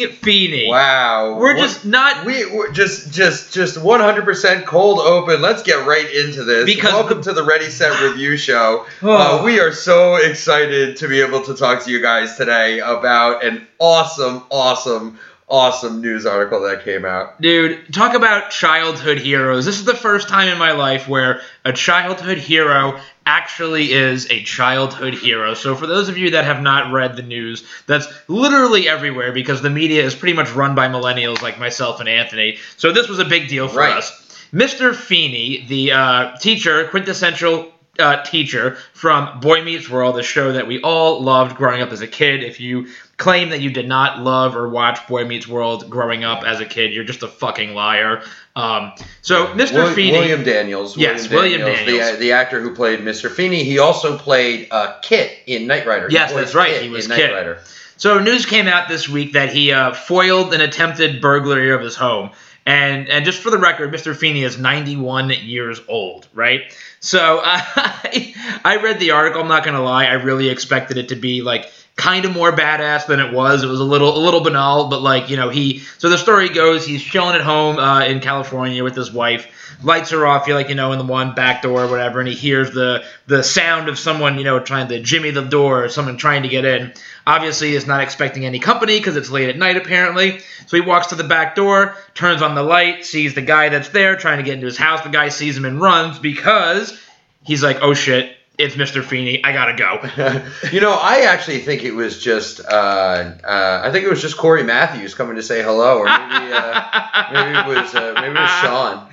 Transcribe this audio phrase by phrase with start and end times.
[0.00, 0.68] Fucking Feeney.
[0.68, 1.34] Wow.
[1.38, 5.42] We're What- just not We we're just just just 100% cold open.
[5.42, 6.64] Let's get right into this.
[6.64, 8.86] Because welcome to the Ready Set Review Show.
[9.02, 9.12] Oh.
[9.22, 13.44] Uh, we are so excited to be able to talk to you guys today about
[13.44, 15.18] an awesome, awesome,
[15.52, 17.40] awesome news article that came out.
[17.40, 19.66] Dude, talk about childhood heroes.
[19.66, 24.42] This is the first time in my life where a childhood hero actually is a
[24.42, 25.52] childhood hero.
[25.52, 29.60] So, for those of you that have not read the news, that's literally everywhere because
[29.60, 32.56] the media is pretty much run by millennials like myself and Anthony.
[32.78, 33.98] So, this was a big deal for Right.
[33.98, 34.10] us.
[34.54, 34.94] Mr.
[34.94, 40.80] Feeney, the uh, teacher, quintessential uh, teacher from Boy Meets World, the show that we
[40.82, 42.42] all loved growing up as a kid.
[42.42, 42.88] If you
[43.22, 46.66] claim that you did not love or watch Boy Meets World growing up as a
[46.66, 48.24] kid, you're just a fucking liar.
[48.56, 49.74] Um, so, Mr.
[49.74, 50.18] Wil- Feeney.
[50.18, 50.96] William Daniels.
[50.96, 52.14] Yes, William Daniels.
[52.14, 53.30] The, the actor who played Mr.
[53.30, 53.62] Feeney.
[53.62, 56.08] He also played uh, KITT in Knight Rider.
[56.10, 57.32] Yes, that's right, KITT he was KITT.
[57.32, 57.60] Rider.
[57.96, 61.94] So news came out this week that he uh, foiled an attempted burglary of his
[61.94, 62.30] home.
[62.66, 64.16] And and just for the record, Mr.
[64.16, 66.76] Feeney is 91 years old, right?
[67.00, 69.40] So I, I read the article.
[69.40, 73.06] I'm not gonna lie, I really expected it to be like kind of more badass
[73.06, 73.62] than it was.
[73.62, 75.80] It was a little a little banal, but like you know he.
[75.98, 79.46] So the story goes, he's chilling at home uh, in California with his wife.
[79.82, 82.28] Lights are off, you like you know in the one back door or whatever, and
[82.28, 85.88] he hears the the sound of someone you know trying to jimmy the door, or
[85.88, 86.92] someone trying to get in.
[87.26, 90.40] Obviously, he's not expecting any company because it's late at night apparently.
[90.66, 93.90] So he walks to the back door, turns on the light, sees the guy that's
[93.90, 95.02] there trying to get into his house.
[95.02, 96.98] The guy sees him and runs because
[97.44, 99.02] he's like, "Oh shit, it's Mr.
[99.02, 99.42] Feeney.
[99.44, 102.60] I gotta go." you know, I actually think it was just.
[102.60, 106.52] Uh, uh, I think it was just Cory Matthews coming to say hello, or maybe
[106.52, 109.08] uh, maybe it was uh, maybe it was Sean.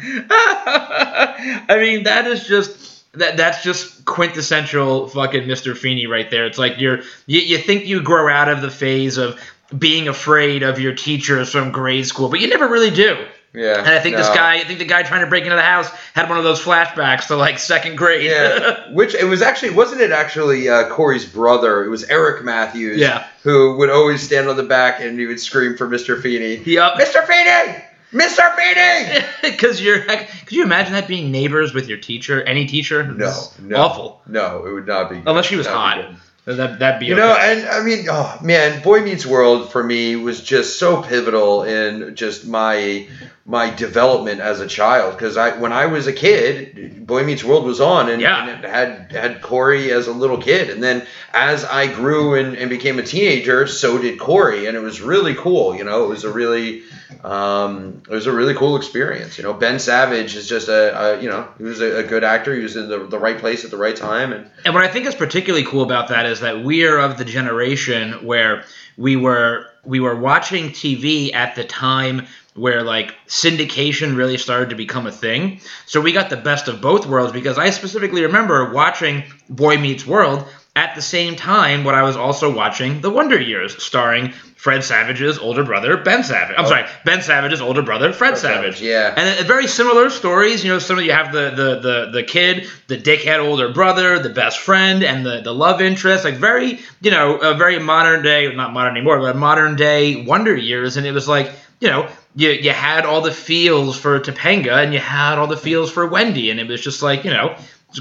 [1.70, 5.76] I mean, that is just that that's just quintessential fucking Mr.
[5.76, 6.46] Feeney right there.
[6.46, 9.40] It's like you're you, you think you grow out of the phase of
[9.78, 13.26] being afraid of your teachers from grade school, but you never really do.
[13.54, 15.62] Yeah, And I think this guy, I think the guy trying to break into the
[15.64, 18.24] house had one of those flashbacks to like second grade.
[18.24, 21.84] Yeah, which it was actually wasn't it actually uh, Cory's brother?
[21.84, 23.00] It was Eric Matthews.
[23.00, 23.26] Yeah.
[23.44, 26.22] who would always stand on the back and he would scream for Mr.
[26.22, 26.58] Feeney.
[26.64, 26.96] Yup.
[27.00, 27.26] Mr.
[27.26, 27.84] Feeney,
[28.14, 28.56] Mr.
[28.56, 29.26] Feeney.
[29.42, 33.04] Because you're, could you imagine that being neighbors with your teacher, any teacher?
[33.04, 33.78] No, no.
[33.78, 34.22] awful.
[34.28, 35.18] No, it would not be.
[35.26, 36.12] Unless she was hot.
[36.46, 40.16] That that'd be You know, and I mean, oh man, Boy Meets World for me
[40.16, 43.08] was just so pivotal in just my
[43.50, 47.66] my development as a child because I when I was a kid, Boy Meets World
[47.66, 48.48] was on and, Yeah.
[48.48, 52.70] and had had Cory as a little kid, and then as I grew and, and
[52.70, 55.76] became a teenager, so did Cory, and it was really cool.
[55.76, 56.84] You know, it was a really
[57.24, 59.40] um, it was a really cool experience.
[59.40, 62.24] You know, Ben Savage is just a, a you know he was a, a good
[62.24, 62.54] actor.
[62.56, 64.90] He was in the, the right place at the right time, and And what I
[64.90, 68.64] think is particularly cool about that is that we are of the generation where
[68.96, 74.76] we were we were watching TV at the time where like syndication really started to
[74.76, 75.62] become a thing.
[75.86, 80.06] So we got the best of both worlds because I specifically remember watching Boy Meets
[80.06, 80.46] World
[80.76, 85.38] at the same time when I was also watching The Wonder Years starring Fred Savage's
[85.38, 86.56] older brother Ben Savage.
[86.58, 88.76] I'm sorry, Ben Savage's older brother Fred, Fred Savage.
[88.76, 89.14] Savage, yeah.
[89.16, 90.64] And uh, very similar stories.
[90.66, 94.20] You know, some of you have the the the, the kid, the dickhead older brother,
[94.20, 96.26] the best friend, and the, the love interest.
[96.26, 100.56] Like very, you know, a very modern day, not modern anymore, but modern day Wonder
[100.56, 100.98] Years.
[100.98, 104.94] And it was like, you know, you you had all the feels for Topanga, and
[104.94, 107.56] you had all the feels for Wendy, and it was just like, you know.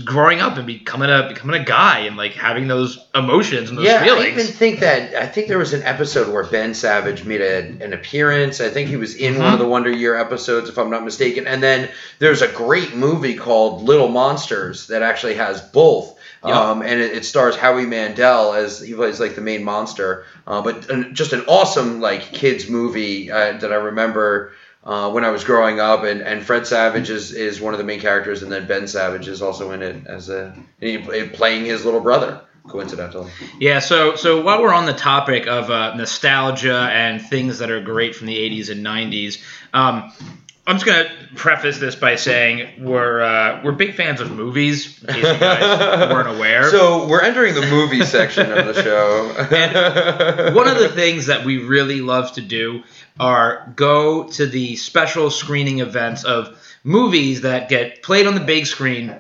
[0.04, 3.86] Growing up and becoming a becoming a guy and like having those emotions and those
[3.86, 4.32] yeah, I feelings.
[4.38, 7.94] even think that I think there was an episode where Ben Savage made a, an
[7.94, 8.60] appearance.
[8.60, 9.42] I think he was in Mm-hmm.
[9.42, 11.46] one of the Wonder Year episodes, if I'm not mistaken.
[11.46, 16.18] And then there's a great movie called Little Monsters that actually has both.
[16.48, 16.56] Yep.
[16.56, 20.24] Um, and it, it stars Howie Mandel as he plays like the main monster.
[20.46, 24.52] Uh, but an, just an awesome like kids movie uh, that I remember.
[24.84, 27.84] Uh, when I was growing up, and, and Fred Savage is, is one of the
[27.84, 31.84] main characters, and then Ben Savage is also in it as a he, playing his
[31.84, 33.30] little brother, coincidentally.
[33.58, 37.82] Yeah, so so while we're on the topic of uh, nostalgia and things that are
[37.82, 39.42] great from the 80s and 90s,
[39.74, 40.10] um,
[40.69, 45.03] I'm just gonna preface this by saying we're uh, we're big fans of movies.
[45.03, 46.69] In case you guys weren't aware.
[46.70, 49.35] So we're entering the movie section of the show.
[49.50, 52.82] And one of the things that we really love to do
[53.19, 58.67] are go to the special screening events of movies that get played on the big
[58.67, 59.17] screen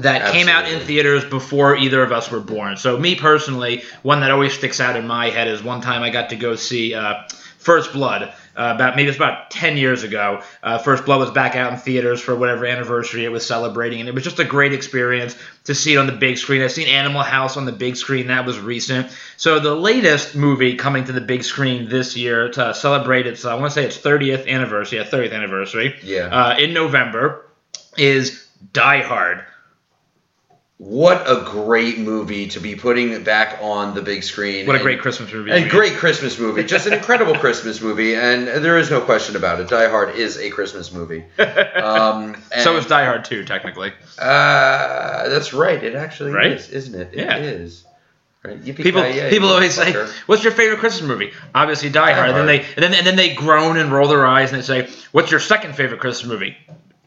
[0.00, 2.76] that came out in theaters before either of us were born.
[2.76, 6.10] So me personally, one that always sticks out in my head is one time I
[6.10, 7.22] got to go see uh,
[7.58, 8.32] First Blood.
[8.60, 10.42] Uh, about maybe it's about 10 years ago.
[10.62, 14.08] Uh, First Blood was back out in theaters for whatever anniversary it was celebrating, and
[14.10, 15.34] it was just a great experience
[15.64, 16.60] to see it on the big screen.
[16.60, 19.16] I've seen Animal House on the big screen, that was recent.
[19.38, 23.54] So the latest movie coming to the big screen this year to celebrate its, I
[23.54, 26.26] want to say its 30th anniversary, yeah, 30th anniversary, Yeah.
[26.26, 27.46] uh, in November,
[27.96, 29.42] is Die Hard.
[30.82, 34.66] What a great movie to be putting it back on the big screen.
[34.66, 35.50] What a and- great Christmas movie.
[35.50, 39.60] And great Christmas movie, just an incredible Christmas movie, and there is no question about
[39.60, 39.68] it.
[39.68, 41.24] Die Hard is a Christmas movie.
[41.80, 43.92] Um, so is Die Hard 2, technically.
[44.18, 45.82] Uh, that's right.
[45.82, 46.52] It actually Right?
[46.52, 47.10] is, isn't it?
[47.14, 47.36] Yeah.
[47.36, 47.84] It is.
[48.42, 48.64] Right.
[48.64, 49.92] People, people always say,
[50.24, 52.30] "What's your favorite Christmas movie?" Obviously, Die, Hard.
[52.30, 54.66] And then they, and then, and then they groan and roll their eyes and they
[54.66, 56.56] say, "What's your second favorite Christmas movie?"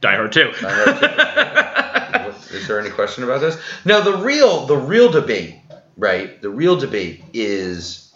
[0.02, 0.52] Die Hard 2.
[0.52, 2.03] Die Hard What-
[2.52, 3.58] Is there any question about this?
[3.86, 5.56] Now the real the real debate,
[5.98, 6.42] right?
[6.42, 8.12] The real debate is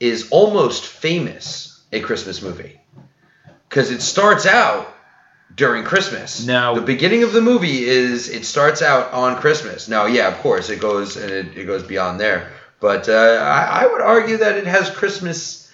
[0.00, 2.80] is almost famous a Christmas movie
[3.68, 4.92] because it starts out
[5.54, 6.46] during Christmas.
[6.46, 9.88] Now the beginning of the movie is it starts out on Christmas.
[9.88, 13.84] Now, yeah, of course, it goes and it, it goes beyond there, but uh, I,
[13.84, 15.65] I would argue that it has Christmas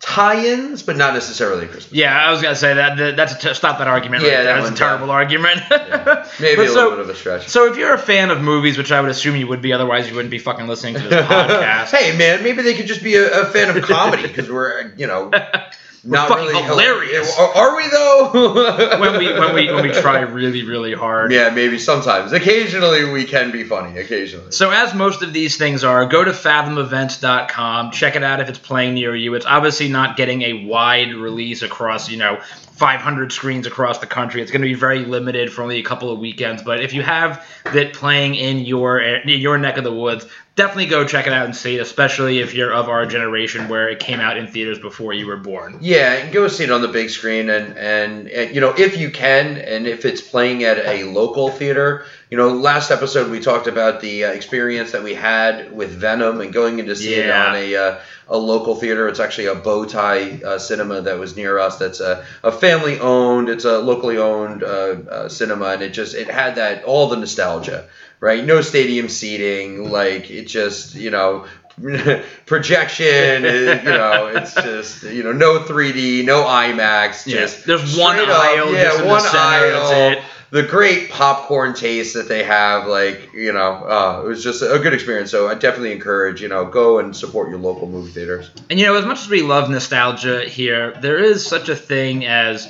[0.00, 1.92] tie-ins, but not necessarily Christmas.
[1.92, 2.96] yeah, I was gonna say that.
[2.98, 4.22] that that's a t- stop that argument.
[4.22, 4.44] Yeah, there.
[4.44, 5.60] that that's a terrible argument.
[5.70, 6.26] Yeah.
[6.40, 7.48] Maybe a so- little bit of a stretch.
[7.48, 10.08] So if you're a fan of movies, which I would assume you would be, otherwise
[10.08, 11.96] you wouldn't be fucking listening to this podcast.
[11.96, 15.06] hey man, maybe they could just be a, a fan of comedy because we're you
[15.06, 15.30] know
[16.04, 17.38] not fucking really hilarious.
[17.38, 18.98] Are, are we though?
[19.00, 21.32] when we when we when we try really really hard.
[21.32, 22.32] yeah, maybe sometimes.
[22.32, 23.98] Occasionally we can be funny.
[23.98, 24.52] Occasionally.
[24.52, 28.58] So as most of these things are, go to fathomevents.com, check it out if it's
[28.58, 29.34] playing near you.
[29.34, 32.40] It's obviously not getting a wide release across, you know,
[32.84, 34.42] 500 screens across the country.
[34.42, 37.02] It's going to be very limited for only a couple of weekends, but if you
[37.02, 37.42] have
[37.72, 41.46] that playing in your in your neck of the woods, definitely go check it out
[41.46, 44.78] and see it, especially if you're of our generation where it came out in theaters
[44.78, 45.78] before you were born.
[45.80, 49.10] Yeah, go see it on the big screen, and, and and you know if you
[49.10, 52.04] can, and if it's playing at a local theater.
[52.30, 56.40] You know, last episode we talked about the uh, experience that we had with Venom
[56.40, 57.46] and going in to see it Yeah.
[57.46, 57.98] on a uh,
[58.28, 59.06] a local theater.
[59.08, 61.76] It's actually a bow tie uh, cinema that was near us.
[61.78, 63.48] That's a, a family owned.
[63.50, 67.16] It's a locally owned uh, uh, cinema, and it just it had that all the
[67.16, 67.86] nostalgia,
[68.20, 68.42] right?
[68.44, 71.44] No stadium seating, like it just you know
[72.46, 73.44] projection.
[73.44, 77.28] it- you know, it's just you know no 3D, no IMAX.
[77.28, 79.90] Just There's one straight up, aisle yeah, just in the one center, aisle.
[79.90, 80.24] that's it.
[80.54, 84.78] The great popcorn taste that they have, like you know, uh, it was just a
[84.78, 85.32] good experience.
[85.32, 88.52] So I definitely encourage you know go and support your local movie theaters.
[88.70, 92.24] And you know, as much as we love nostalgia here, there is such a thing
[92.24, 92.68] as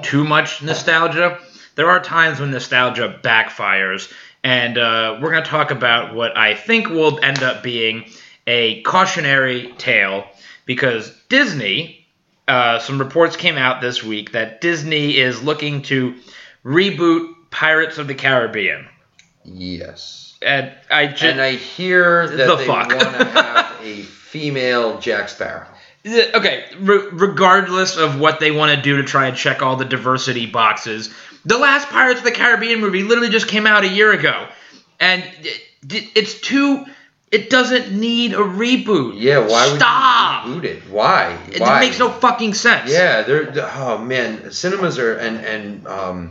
[0.00, 1.38] too much nostalgia.
[1.74, 4.10] There are times when nostalgia backfires,
[4.42, 8.06] and uh, we're going to talk about what I think will end up being
[8.46, 10.24] a cautionary tale
[10.64, 12.02] because Disney.
[12.48, 16.14] Uh, some reports came out this week that Disney is looking to
[16.66, 18.88] reboot Pirates of the Caribbean.
[19.44, 20.36] Yes.
[20.42, 25.28] And I just And I hear that The they want to have a female Jack
[25.28, 25.66] Sparrow.
[26.06, 29.84] Okay, re- regardless of what they want to do to try and check all the
[29.84, 31.12] diversity boxes,
[31.44, 34.46] the last Pirates of the Caribbean movie literally just came out a year ago,
[35.00, 35.24] and
[35.88, 36.84] it's too.
[37.32, 39.14] It doesn't need a reboot.
[39.16, 40.46] Yeah, why would Stop.
[40.46, 40.82] you reboot it?
[40.90, 41.36] Why?
[41.50, 41.80] It Why?
[41.80, 42.88] makes no fucking sense.
[42.90, 46.30] Yeah, they're- oh man, cinemas are and and um,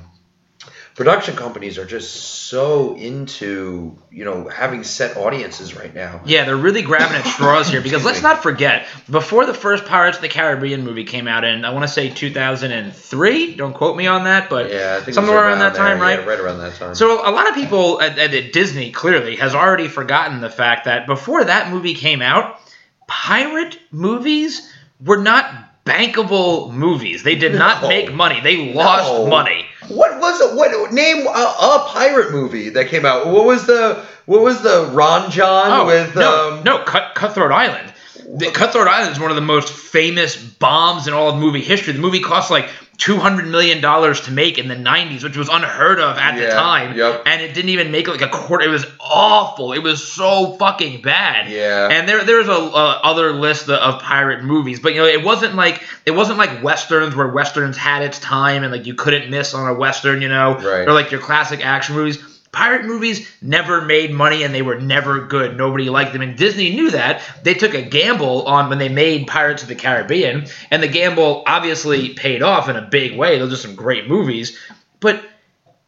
[0.96, 6.22] production companies are just so into you know having set audiences right now.
[6.25, 10.18] Yeah, they're really grabbing at straws here because let's not forget, before the first Pirates
[10.18, 13.56] of the Caribbean movie came out in, I want to say 2003.
[13.56, 15.84] Don't quote me on that, but Yeah, somewhere around that there.
[15.84, 16.28] time, Yeah, right?
[16.28, 16.96] right around that time.
[16.96, 21.08] So a lot of people at, at Disney clearly has already forgotten the fact that
[21.08, 22.60] before that movie came out,
[23.08, 24.72] pirate movies
[25.04, 25.54] were not
[25.86, 27.22] bankable movies.
[27.22, 28.40] They did not make money.
[28.42, 29.28] They lost No.
[29.28, 29.66] money.
[29.88, 30.56] What was it?
[30.56, 33.27] What name a, a pirate movie that came out?
[33.27, 37.51] What was the what was the Ron John Oh with no, um, no, Cut, Cutthroat
[37.51, 37.94] Island.
[38.27, 41.94] The, Cutthroat Island is one of the most famous bombs in all of movie history.
[41.94, 45.50] The movie cost like two hundred million dollars to make in the '90s, which was
[45.50, 46.98] unheard of at the time.
[46.98, 47.24] yep.
[47.25, 48.66] And it didn't even make like a quarter.
[48.66, 49.74] It was awful.
[49.74, 51.50] It was so fucking bad.
[51.52, 51.90] Yeah.
[51.92, 55.56] And there, there's a, a other list of pirate movies, but you know, it wasn't
[55.56, 59.54] like it wasn't like westerns where westerns had its time and like you couldn't miss
[59.54, 60.88] on a western, you know, Right.
[60.88, 62.24] or like your classic action movies.
[62.55, 65.57] Pirate movies never made money and they were never good.
[65.57, 66.21] Nobody liked them.
[66.21, 67.21] And Disney knew that.
[67.43, 71.43] They took a gamble on when they made Pirates of the Caribbean, and the gamble
[71.45, 73.38] obviously paid off in a big way.
[73.38, 74.57] Those are some great movies.
[75.01, 75.21] But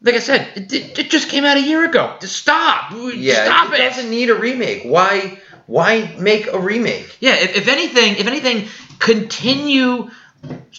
[0.02, 2.16] like I said, it, it, just came out a year ago.
[2.20, 2.92] Just stop.
[2.92, 3.88] yeah, stop it it.
[3.88, 4.82] doesn't need a remake.
[4.84, 7.16] Why why make a remake?
[7.20, 10.10] Yeah, if, if anything, if anything, continue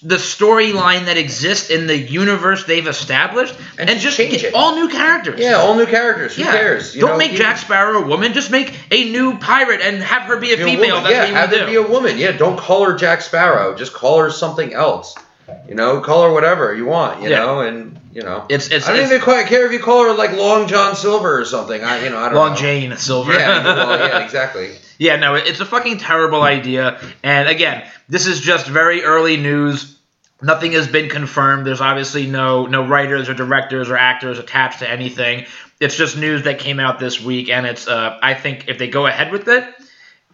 [0.02, 4.54] the storyline that exists in the universe they've established and, And just get it.
[4.54, 5.40] all new characters.
[5.40, 6.36] Yeah, all new characters.
[6.36, 6.52] Who Yeah.
[6.54, 6.94] cares?
[6.94, 8.32] Don't know, make Jack Sparrow a woman.
[8.34, 11.02] Just make a new pirate and have her be a be a female.
[11.02, 12.18] That's yeah, what you have to be a woman.
[12.18, 13.76] Yeah, don't call her Jack Sparrow.
[13.76, 15.16] Just call her something else.
[15.68, 17.22] You know, call her whatever you want.
[17.24, 17.40] You Yeah.
[17.40, 20.04] know, and you know, It's it's, I don't it's even quite care if you call
[20.06, 21.84] her like Long John Silver or something.
[21.84, 22.58] I you know I don't Long know.
[22.58, 23.34] Jane Silver.
[23.34, 24.72] Yeah, well, yeah, exactly.
[25.00, 27.00] Yeah, no, it's a fucking terrible idea.
[27.24, 29.98] And again, this is just very early news.
[30.42, 31.66] Nothing has been confirmed.
[31.66, 35.46] There's obviously no no writers or directors or actors attached to anything.
[35.80, 38.90] It's just news that came out this week, and it's uh, I think if they
[38.90, 39.64] go ahead with it,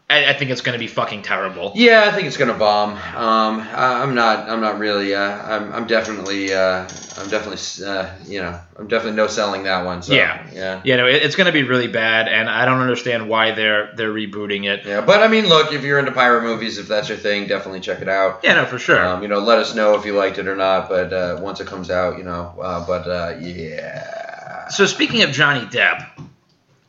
[0.08, 1.72] I, I think it's going to be fucking terrible.
[1.74, 2.92] Yeah, I think it's gonna bomb.
[2.92, 4.48] Um, I, I'm not.
[4.48, 5.16] I'm not really.
[5.16, 5.74] Uh, I'm.
[5.74, 6.54] I'm definitely.
[6.54, 7.86] Uh, I'm definitely.
[7.86, 8.60] Uh, you know.
[8.78, 10.04] I'm definitely no selling that one.
[10.04, 10.46] So, Yeah.
[10.54, 10.82] Yeah.
[10.84, 13.94] Yeah, no, it, it's going to be really bad, and I don't understand why they're
[13.96, 14.86] they're rebooting it.
[14.86, 17.80] Yeah, but I mean, look, if you're into pirate movies, if that's your thing, definitely
[17.80, 18.42] check it out.
[18.44, 19.04] Yeah, no, for sure.
[19.04, 20.88] Um, you know, let us know if you liked it or not.
[20.90, 22.54] But uh, once it comes out, you know.
[22.62, 24.68] Uh, but uh, yeah.
[24.68, 26.06] So speaking of Johnny Depp,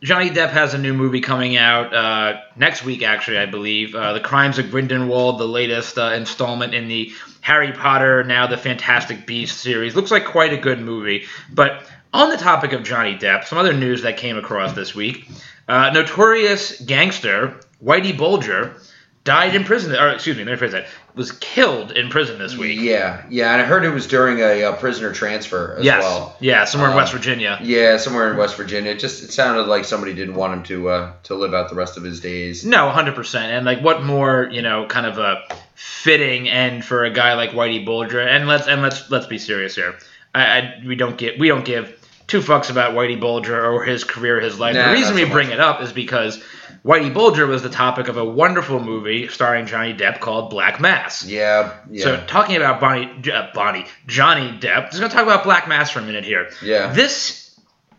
[0.06, 3.92] Johnny Depp has a new movie coming out uh, next week, actually, I believe.
[3.92, 8.56] Uh, the Crimes of Grindelwald, the latest uh, installment in the Harry Potter, now the
[8.56, 9.96] Fantastic Beasts series.
[9.96, 11.24] Looks like quite a good movie.
[11.52, 15.28] But on the topic of Johnny Depp, some other news that came across this week:
[15.66, 18.76] uh, notorious gangster Whitey Bulger
[19.26, 19.94] died in prison.
[19.94, 20.86] Or excuse me, let me phrase that.
[21.14, 22.80] Was killed in prison this week.
[22.80, 26.02] Yeah, yeah, and I heard it was during a, uh prisoner transfer as yes.
[26.02, 26.36] well.
[26.40, 27.58] Yeah, somewhere in Um, West Virginia.
[27.62, 28.92] Yeah, somewhere in West Virginia.
[28.92, 31.74] It just it sounded like somebody didn't want him to uh, to live out the
[31.74, 32.64] rest of his days.
[32.64, 33.52] No, hundred percent.
[33.52, 35.42] And like, what more, you know, kind of a
[35.74, 38.20] fitting end for a guy like Whitey Bulger?
[38.20, 39.96] And let's and let's let's be serious here.
[40.34, 44.04] I, I we don't get we don't give two fucks about Whitey Bulger or his
[44.04, 44.74] career, his life.
[44.74, 46.42] Nah, the reason we so bring it up is because
[46.86, 51.24] Whitey Bulger was the topic of a wonderful movie starring Johnny Depp called Black Mass.
[51.26, 55.66] Yeah, yeah, So talking about Bonnie, uh, Bonnie, Johnny Depp, just gonna talk about Black
[55.68, 56.48] Mass for a minute here.
[56.62, 57.42] yeah, This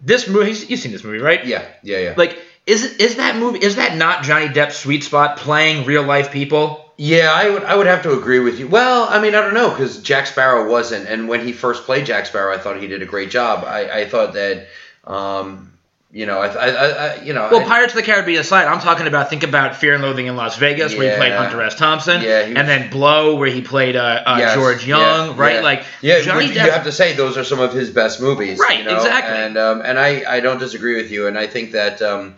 [0.01, 1.45] this movie, you've seen this movie, right?
[1.45, 2.13] yeah, yeah, yeah.
[2.15, 3.59] Like, is it is that movie?
[3.59, 5.37] Is that not Johnny Depp's sweet spot?
[5.37, 6.85] Playing real life people?
[6.97, 8.67] Yeah, I would I would have to agree with you.
[8.67, 12.05] Well, I mean, I don't know because Jack Sparrow wasn't, and when he first played
[12.05, 13.63] Jack Sparrow, I thought he did a great job.
[13.65, 14.67] I, I thought that,
[15.03, 15.73] um,
[16.11, 19.07] you know, I, I, I you know, Well, Pirates of the Caribbean aside, I'm talking
[19.07, 21.75] about think about Fear and Loathing in Las Vegas, where he played Hunter S.
[21.75, 25.33] Thompson, Yeah, was- and then Blow, where he played uh, uh, Yes, George Jung, yeah,
[25.35, 25.55] right?
[25.55, 25.61] yeah.
[25.61, 26.53] Like yeah, Johnny Depp.
[26.65, 28.95] you have to say those are some of his best movies, Right, you know?
[28.95, 29.35] exactly.
[29.37, 32.01] And um, and I, I don't disagree with you, and I think that.
[32.01, 32.35] Um,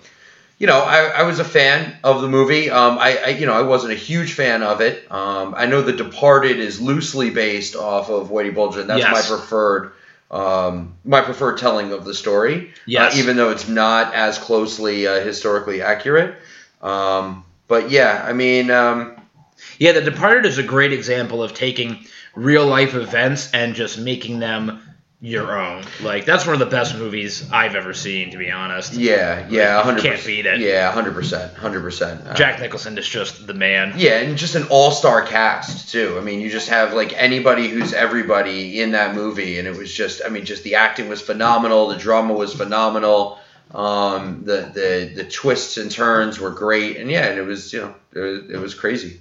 [0.61, 2.69] you know, I, I was a fan of the movie.
[2.69, 5.09] Um, I, I, you know, I wasn't a huge fan of it.
[5.09, 9.29] Um, I know The Departed is loosely based off of Whitey Bulger, and that's Yes.
[9.29, 9.93] my preferred,
[10.31, 12.71] um, my preferred telling of the story.
[12.85, 13.15] Yes.
[13.15, 16.35] Uh, even though it's not as closely uh, historically accurate.
[16.81, 19.19] Um, but yeah, I mean, um,
[19.77, 22.05] yeah, The Departed is a great example of taking
[22.35, 24.81] real life events and just making them
[25.21, 25.83] your own.
[26.01, 28.93] Like that's one of the best movies I've ever seen, to be honest.
[28.93, 30.59] yeah, yeah, Like, hundred can't beat it.
[30.59, 32.25] Yeah, hundred percent, hundred percent.
[32.25, 33.93] Uh, Jack Nicholson is just the man.
[33.97, 36.17] Yeah, and just an all-star cast too.
[36.17, 39.93] I mean, you just have like anybody who's everybody in that movie, and it was
[39.93, 43.39] just, I mean, just the acting was phenomenal, the drama was phenomenal,
[43.71, 47.81] um, the the the twists and turns were great, and yeah, and it was, you
[47.81, 49.19] know, it was, it was crazy.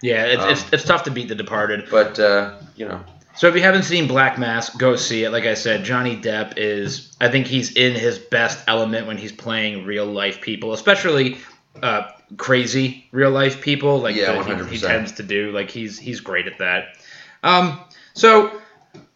[0.00, 1.88] Yeah, it's, Um, it's, it's tough to beat The Departed.
[1.90, 3.04] But uh, you know,
[3.36, 5.30] So if you haven't seen Black Mass, go see it.
[5.30, 9.32] Like I said, Johnny Depp is I think he's in his best element when he's
[9.32, 11.38] playing real life people, especially
[11.82, 15.52] uh, crazy real life people like Yeah, he- he, tends to do.
[15.52, 16.96] Like he's he's great at that.
[17.42, 17.80] Um,
[18.14, 18.60] so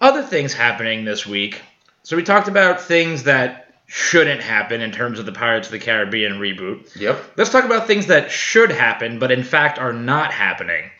[0.00, 1.60] other things happening this week.
[2.04, 5.78] So we talked about things that shouldn't happen in terms of the Pirates of the
[5.78, 6.94] Caribbean reboot.
[6.96, 7.22] yep.
[7.36, 10.90] Let's talk about things that should happen, but in fact are not happening.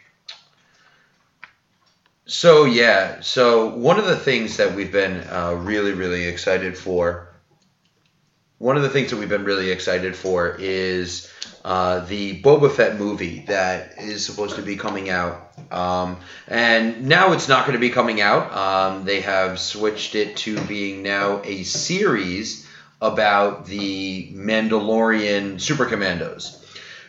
[2.26, 7.28] So yeah, so one of the things that we've been uh, really, really excited for,
[8.56, 11.30] one of the things that we've been really excited for is
[11.66, 16.16] uh, the Boba Fett movie that is supposed to be coming out, um,
[16.48, 18.52] and now it's not going to be coming out.
[18.56, 22.66] Um, they have switched it to being now a series
[23.02, 26.60] about the Mandalorian super commandos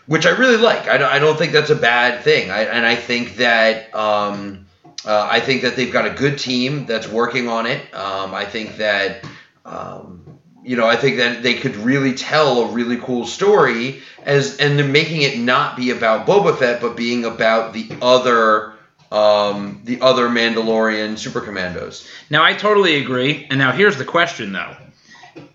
[0.07, 0.87] which I really like.
[0.87, 2.51] I don't, I don't think that's a bad thing.
[2.51, 4.64] I, and I think that um,
[5.05, 7.93] uh, I think that they've got a good team that's working on it.
[7.93, 9.23] Um, I think that
[9.63, 14.57] um, you know I think that they could really tell a really cool story as
[14.57, 18.73] and then making it not be about Boba Fett, but being about the other
[19.11, 22.07] um, the other Mandalorian super commandos.
[22.29, 23.47] Now I totally agree.
[23.49, 24.75] And now here's the question though.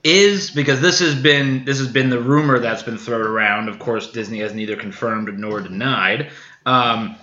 [0.04, 3.68] Is because this has been this has been the rumor that's been thrown around.
[3.68, 6.30] Of course, Disney has neither confirmed nor denied.
[6.66, 7.16] Um,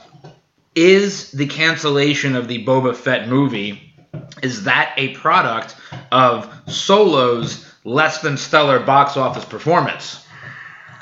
[0.77, 3.95] is the cancellation of the Boba Fett movie
[4.43, 5.75] is that a product
[6.11, 10.23] of Solo's less than stellar box office performance?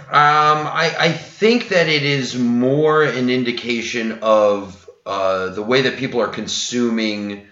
[0.07, 5.97] Um, I, I think that it is more an indication of uh, the way that
[5.97, 7.47] people are consuming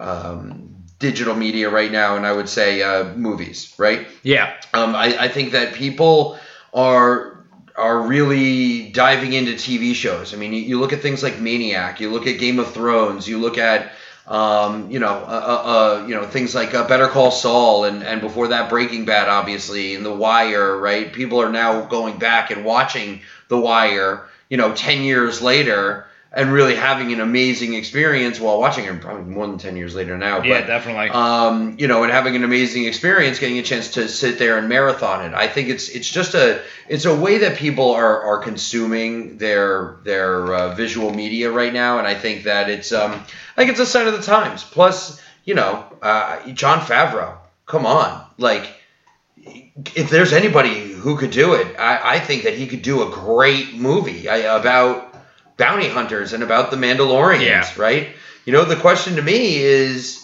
[0.00, 4.08] um, digital media right now, and I would say uh, movies, right?
[4.24, 4.52] Yeah.
[4.74, 6.38] Um, I, I think that people
[6.74, 7.31] are
[7.76, 10.34] are really diving into TV shows.
[10.34, 13.28] I mean, you, you look at things like Maniac, you look at Game of Thrones,
[13.28, 13.92] you look at
[14.26, 18.04] um, you know, uh, uh, uh, you know things like uh, Better Call Saul, and
[18.04, 21.12] and before that Breaking Bad, obviously, and The Wire, right?
[21.12, 26.50] People are now going back and watching The Wire, you know, ten years later, and
[26.50, 29.00] really having an amazing experience while watching it.
[29.00, 30.42] Probably more than ten years later now.
[30.42, 31.10] Yeah, but, definitely.
[31.10, 34.68] um, you know, and having an amazing experience, getting a chance to sit there and
[34.68, 35.34] marathon it.
[35.34, 39.98] I think it's it's just a it's a way that people are are consuming their
[40.04, 43.80] their uh, visual media right now, and I think that it's um I think it's
[43.80, 44.64] a sign of the times.
[44.64, 47.36] Plus, you know, uh, Jon Favreau,
[47.66, 48.66] come on, like.
[49.96, 53.10] If there's anybody who could do it, I, I think that he could do a
[53.10, 55.11] great movie I, about
[55.62, 57.68] bounty hunters and about the Mandalorians, Yeah.
[57.76, 58.08] right?
[58.44, 60.18] You know, the question to me is,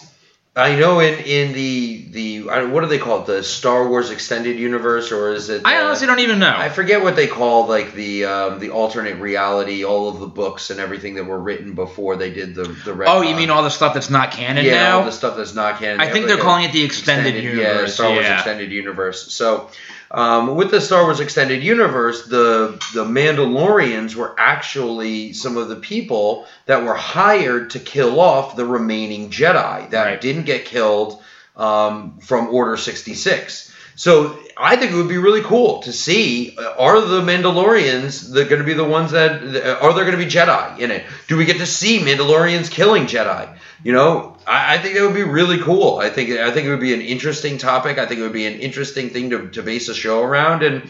[0.55, 4.57] I know in in the the what do they call it, the Star Wars extended
[4.59, 5.61] universe, or is it?
[5.63, 6.53] I uh, honestly don't even know.
[6.53, 10.69] I forget what they call like the um, the alternate reality, all of the books
[10.69, 13.03] and everything that were written before they did the the.
[13.07, 14.99] oh, you mean all the stuff that's not canon yeah, now?
[14.99, 16.01] all the stuff that's not canon.
[16.01, 17.93] I think they're like, calling it the extended, yeah, universe.
[17.93, 18.35] Star Wars yeah.
[18.35, 19.31] extended universe.
[19.31, 19.69] So,
[20.11, 25.75] um, with the Star Wars extended universe, the the Mandalorians were actually some of the
[25.75, 30.21] people that were hired to kill off the remaining Jedi that Right.
[30.21, 31.21] didn't get killed
[31.55, 33.71] um, from Order sixty six.
[33.95, 38.59] So I think it would be really cool to see uh, are the Mandalorians going
[38.59, 41.05] to be the ones that are there going to be Jedi in it?
[41.27, 43.57] Do we get to see Mandalorians killing Jedi?
[43.83, 45.99] You know, I, I think that would be really cool.
[45.99, 47.97] I think I think it would be an interesting topic.
[47.97, 50.89] I think it would be an interesting thing to, to base a show around, and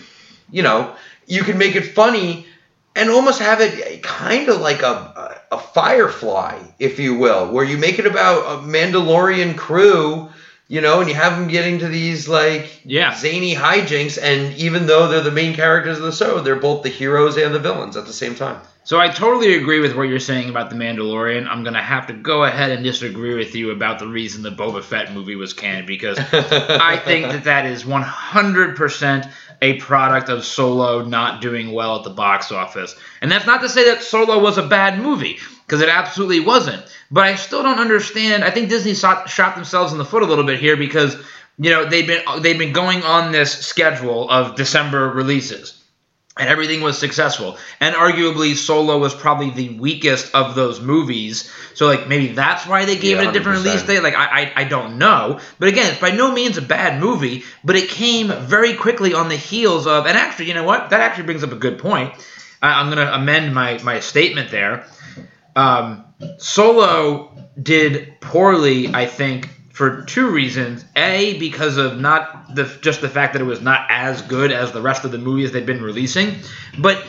[0.51, 0.95] you know,
[1.27, 2.45] you can make it funny
[2.95, 7.77] and almost have it kind of like a a Firefly, if you will, where you
[7.77, 10.29] make it about a Mandalorian crew.
[10.71, 13.15] You know, and you have them getting to these like Yeah.
[13.15, 16.89] zany hijinks, and even though they're the main characters of the show, they're both the
[16.89, 18.61] heroes and the villains at the same time.
[18.89, 21.47] So I totally agree with what you're saying about the Mandalorian.
[21.47, 24.83] I'm gonna have to go ahead and disagree with you about the reason the Boba
[24.83, 31.05] Fett movie was canned because I think that that is 100% a product of Solo
[31.05, 32.95] not doing well at the box office.
[33.21, 36.83] And that's not to say that Solo was a bad movie, because it absolutely wasn't.
[37.11, 38.43] But I still don't understand.
[38.43, 41.15] I think Disney shot, shot themselves in the foot a little bit here because
[41.59, 45.78] you know they've been they've been going on this schedule of December releases
[46.39, 47.57] and everything was successful.
[47.79, 51.51] And arguably, Solo was probably the weakest of those movies.
[51.73, 53.63] So, like, maybe that's why they gave Yeah, it a different 100%.
[53.65, 54.01] release date.
[54.01, 55.39] Like, I, I, I don't know.
[55.59, 57.43] But again, it's by no means a bad movie.
[57.63, 60.05] But it came very quickly on the heels of.
[60.07, 60.89] And actually, you know what?
[60.91, 62.13] That actually brings up a good point.
[62.61, 64.85] I, I'm going to amend my, my statement there.
[65.55, 66.05] Um,
[66.37, 70.83] Solo did poorly, I think, for two reasons.
[70.97, 74.73] A, because of not the just the fact that it was not as good as
[74.73, 76.35] the rest of the movies they've been releasing,
[76.77, 77.01] but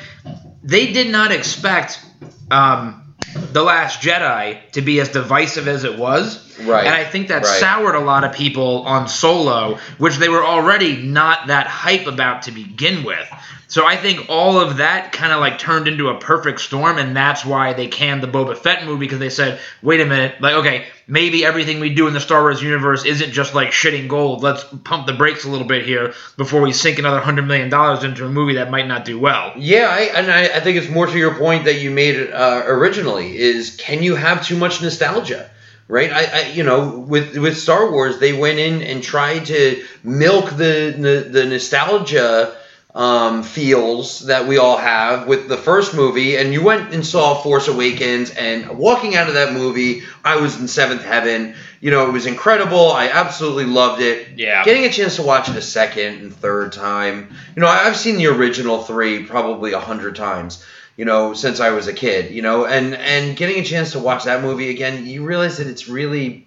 [0.62, 2.00] they did not expect
[2.48, 3.16] um,
[3.50, 6.49] the Last Jedi to be as divisive as it was.
[6.64, 6.86] Right.
[6.86, 7.60] And I think that Right.
[7.60, 12.42] soured a lot of people on Solo, which they were already not that hype about
[12.42, 13.28] to begin with.
[13.70, 17.14] So I think all of that kind of like turned into a perfect storm, and
[17.14, 20.54] that's why they canned the Boba Fett movie because they said, wait a minute, like,
[20.54, 24.42] okay, maybe everything we do in the Star Wars universe isn't just like shitting gold.
[24.42, 27.72] Let's pump the brakes a little bit here before we sink another $100 million
[28.04, 29.52] into a movie that might not do well.
[29.56, 32.64] Yeah, I, and I, I think it's more to your point that you made uh,
[32.66, 35.48] originally is can you have too much nostalgia?
[35.90, 39.84] Right, I, I, you know, with with Star Wars, they went in and tried to
[40.04, 42.56] milk the the, the nostalgia
[42.94, 47.40] um, feels that we all have with the first movie, and you went and saw
[47.42, 51.54] Force Awakens, and walking out of that movie, I was in seventh heaven.
[51.80, 52.92] You know, it was incredible.
[52.92, 54.38] I absolutely loved it.
[54.38, 54.64] Yeah.
[54.64, 58.16] Getting a chance to watch it a second and third time, you know, I've seen
[58.16, 60.64] the original three probably a hundred times.
[61.00, 62.30] You know, since I was a kid.
[62.30, 65.66] You know, and and getting a chance to watch that movie again, you realize that
[65.66, 66.46] it's really,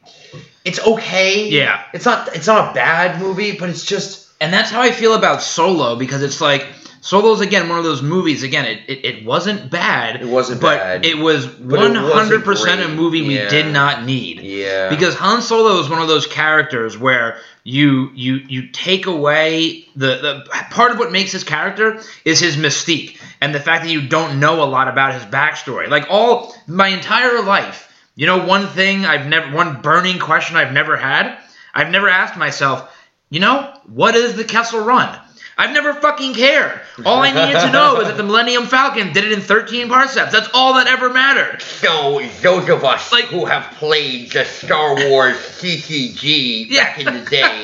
[0.64, 1.50] it's okay.
[1.50, 1.84] Yeah.
[1.92, 5.16] It's not it's not a bad movie, but it's just And that's how I feel
[5.16, 6.68] about Solo because it's like
[7.04, 8.44] Solo's again one of those movies.
[8.44, 10.22] Again, it, it, it wasn't bad.
[10.22, 11.06] It wasn't but bad.
[11.06, 14.40] it was one hundred percent a movie we did not need.
[14.40, 14.90] Yeah.
[14.90, 20.16] Because Han Solo is one of those characters where you you you take away the,
[20.16, 24.08] the part of what makes his character is his mystique and the fact that you
[24.08, 25.90] don't know a lot about his backstory.
[25.90, 30.72] Like all my entire life, you know, one thing I've never one burning question I've
[30.72, 31.38] never had,
[31.74, 32.96] I've never asked myself,
[33.30, 35.20] you know, what is the Kessel Run?
[35.58, 36.82] I've never fucking cared.
[37.06, 40.32] All I needed to know was that the Millennium Falcon did it in 13 parsecs.
[40.32, 41.62] That's all that ever mattered.
[41.62, 47.22] So those of us Like- who have played the Star Wars CCG back in the
[47.30, 47.64] day,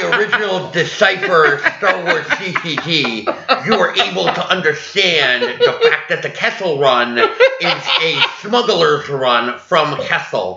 [0.00, 3.26] the original Decipher Star Wars CCG,
[3.66, 9.58] you were able to understand the fact that the Kessel Run is a smuggler's run
[9.58, 10.56] from Kessel.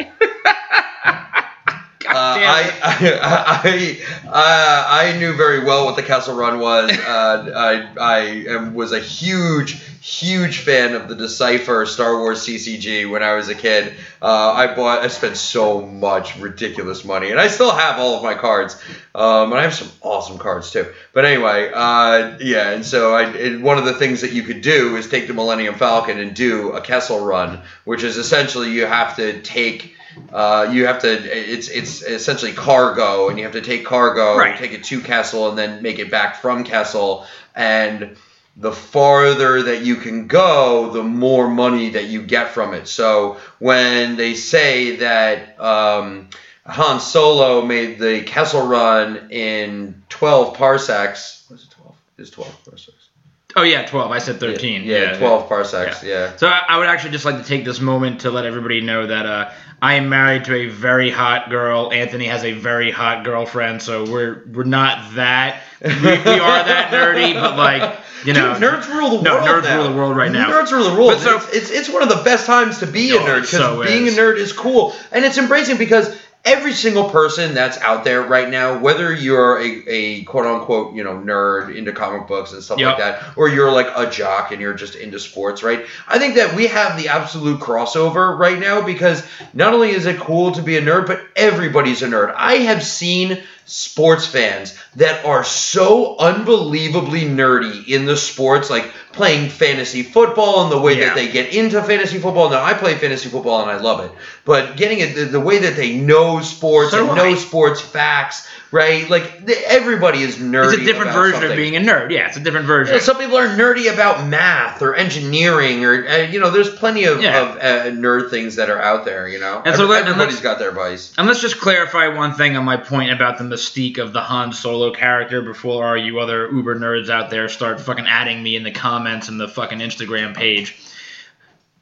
[2.16, 6.92] Uh, I, I, I, uh, I knew very well what the Kessel Run was.
[7.06, 13.10] Uh, I, I am, was a huge, huge fan of the Decipher Star Wars CCG
[13.10, 13.94] when I was a kid.
[14.22, 18.24] Uh, I bought, I spent so much ridiculous money, and I still have all of
[18.24, 18.82] my cards.
[19.14, 20.88] Um, and I have some awesome cards too.
[21.14, 24.62] But anyway, uh, yeah, and so I, and one of the things that you could
[24.62, 28.86] do is take the Millennium Falcon and do a Kessel Run, which is essentially you
[28.86, 29.96] have to take.
[30.32, 31.10] Uh, you have to.
[31.10, 34.58] It's it's essentially cargo, and you have to take cargo, Right.
[34.58, 37.26] take it to Kessel, and then make it back from Kessel.
[37.56, 38.16] And
[38.58, 42.88] the farther that you can go, the more money that you get from it.
[42.88, 46.30] So when they say that um,
[46.66, 51.96] Han Solo made the Kessel Run in 12 parsecs, was it 12?
[52.18, 53.10] It's 12 parsecs.
[53.58, 54.12] Oh yeah, 12.
[54.12, 54.84] I said 13.
[54.84, 56.04] Yeah, 12 parsecs.
[56.04, 56.36] Yeah.
[56.36, 59.08] So I, I would actually just like to take this moment to let everybody know
[59.08, 61.92] that uh, I am married to a very hot girl.
[61.92, 66.90] Anthony has a very hot girlfriend, so we're we're not that we, we are that
[66.92, 69.48] nerdy, but like you know, Dude, nerds rule the no, world.
[69.48, 69.78] nerds now.
[69.78, 70.50] rule the world right now.
[70.50, 71.12] Nerds rule the world.
[71.12, 73.50] But so- it's, it's it's one of the best times to be a nerd because
[73.50, 74.18] so being is.
[74.18, 78.50] a nerd is cool and it's embracing because every single person that's out there right
[78.50, 82.78] now, whether you're a, a quote unquote you know nerd into comic books and stuff
[82.80, 82.88] Yep.
[82.88, 85.86] like that, or you're like a jock and you're just into sports, right?
[86.08, 90.20] I think that we have the absolute crossover right now because not only is it
[90.20, 92.34] cool to be a nerd, but everybody's a nerd.
[92.36, 99.50] I have seen sports fans that are so unbelievably nerdy in the sports, like playing
[99.50, 101.06] fantasy football and the way Yeah.
[101.08, 102.50] that they get into fantasy football.
[102.50, 104.12] Now, I play fantasy football and I love it,
[104.46, 107.36] but getting it the, the way that they know sports So and know I.
[107.36, 109.10] sports facts, right?
[109.10, 110.74] Like th- everybody is nerdy.
[110.74, 112.12] It's a different version of being a nerd.
[112.12, 112.94] Yeah, it's a different version.
[112.94, 116.70] You know, some people are nerdy about math or engineering, or uh, you know, there's
[116.74, 117.42] plenty of, Yeah.
[117.42, 117.62] of uh,
[117.98, 119.28] nerd things that are out there.
[119.28, 121.14] You know, And so let- everybody's got their vice.
[121.18, 124.54] And let's just clarify one thing on my point about the mystique of the Han
[124.54, 128.64] Solo character before all you other uber nerds out there start fucking adding me in
[128.64, 130.76] the comments and the fucking Instagram page.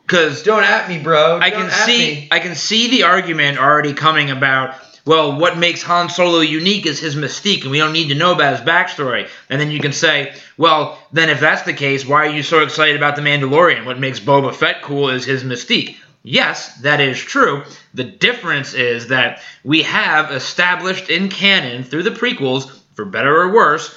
[0.06, 1.40] Because Don't at me, bro.
[1.42, 2.28] I Don't can at see me.
[2.30, 7.00] I can see the argument already coming about well what makes Han Solo unique is
[7.00, 9.30] his mystique and we don't need to know about his backstory.
[9.50, 12.64] And then you can say well then if that's the case why are you so
[12.64, 13.86] excited about the Mandalorian?
[13.86, 15.98] What makes Boba Fett cool is his mystique.
[16.24, 17.64] Yes that is true.
[17.94, 23.54] The difference is that we have established in canon through the prequels for better or
[23.54, 23.96] worse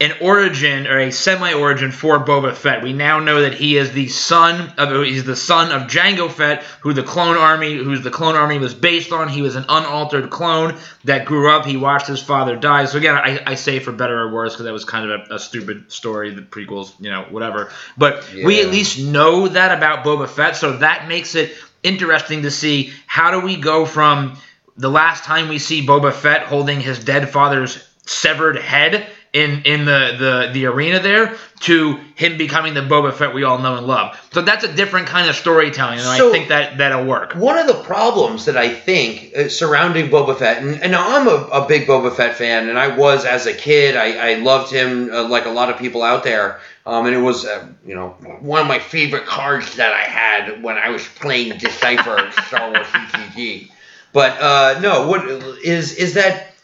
[0.00, 2.82] an origin or a semi-origin for Boba Fett.
[2.82, 6.62] We now know that he is the son of he's the son of Jango Fett,
[6.80, 9.28] who the clone army who's the clone army was based on.
[9.28, 11.66] He was an unaltered clone that grew up.
[11.66, 12.86] He watched his father die.
[12.86, 15.34] So again, I, I say for better or worse because that was kind of a,
[15.34, 16.30] a stupid story.
[16.30, 17.70] The prequels, you know, whatever.
[17.98, 22.50] But we at least know that about Boba Fett, so that makes it interesting to
[22.50, 24.38] see how do we go from
[24.78, 29.84] the last time we see Boba Fett holding his dead father's severed head in in
[29.84, 33.86] the, the the arena there to him becoming the Boba Fett we all know and
[33.86, 34.18] love.
[34.32, 37.34] So that's a different kind of storytelling, and I think that that'll work.
[37.34, 41.48] One of the problems that I think uh, surrounding Boba Fett, and, and I'm a,
[41.52, 43.96] a big Boba Fett fan, and I was as a kid.
[43.96, 46.60] I, I loved him uh, like a lot of people out there.
[46.86, 48.08] Um, and it was, uh, you know,
[48.40, 52.86] one of my favorite cards that I had when I was playing Decipher Star Wars
[52.86, 53.70] CCG.
[54.12, 55.24] But uh, no, what
[55.62, 56.54] is is that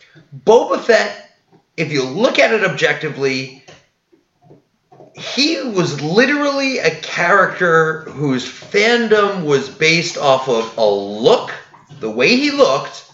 [0.44, 1.25] Boba Fett?
[1.76, 3.62] If you look at it objectively,
[5.14, 11.52] he was literally a character whose fandom was based off of a look,
[12.00, 13.04] the way he looked,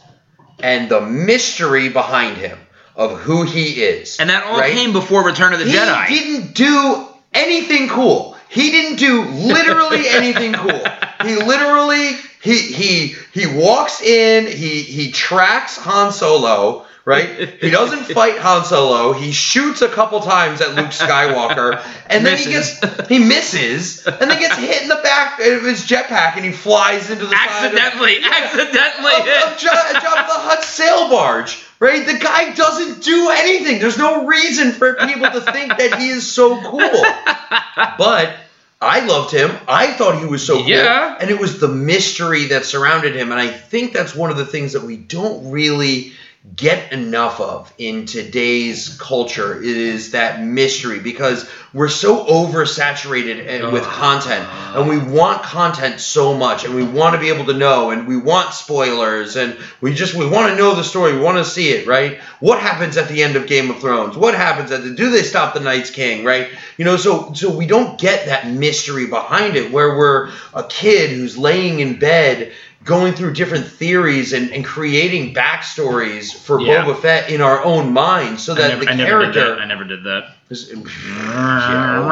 [0.61, 2.59] and the mystery behind him
[2.95, 4.19] of who he is.
[4.19, 4.73] And that all right?
[4.73, 6.07] came before Return of the he Jedi.
[6.07, 8.37] He didn't do anything cool.
[8.49, 10.85] He didn't do literally anything cool.
[11.25, 17.49] He literally he he he walks in, he he tracks Han Solo, right?
[17.61, 19.13] He doesn't fight Han Solo.
[19.13, 24.31] He shoots a couple times at Luke Skywalker, and then he gets he misses, and
[24.31, 27.73] then gets hit in the back of his jetpack, and he flies into the side
[27.73, 29.43] of- accidentally, accidentally of, hit.
[29.45, 31.65] of Jabba the Hutt's sail barge.
[31.81, 33.81] Right, the guy doesn't do anything.
[33.81, 36.79] There's no reason for people to think that he is so cool.
[37.99, 38.37] But
[38.81, 39.51] I loved him.
[39.67, 40.69] I thought he was so cool.
[40.69, 41.17] Yeah.
[41.21, 43.33] And it was the mystery that surrounded him.
[43.33, 46.13] And I think that's one of the things that we don't really
[46.57, 53.91] get enough of in today's culture is that mystery because we're so oversaturated with ah.
[53.91, 57.91] content and we want content so much and we want to be able to know
[57.91, 61.39] and we want spoilers and we just we want to know the story we want
[61.39, 62.19] to see it right?
[62.41, 64.17] What happens at the end of game of thrones?
[64.17, 66.49] What happens at the do they stop the night's king right?
[66.77, 71.11] You know so so we don't get that mystery behind it where we're a kid
[71.11, 72.53] who's laying in bed
[72.85, 76.85] going through different theories and, and creating backstories for Yeah.
[76.85, 79.61] Boba Fett in our own minds so that never, the I never did character that.
[79.63, 80.35] I never did that.
[80.51, 82.03] Yeah,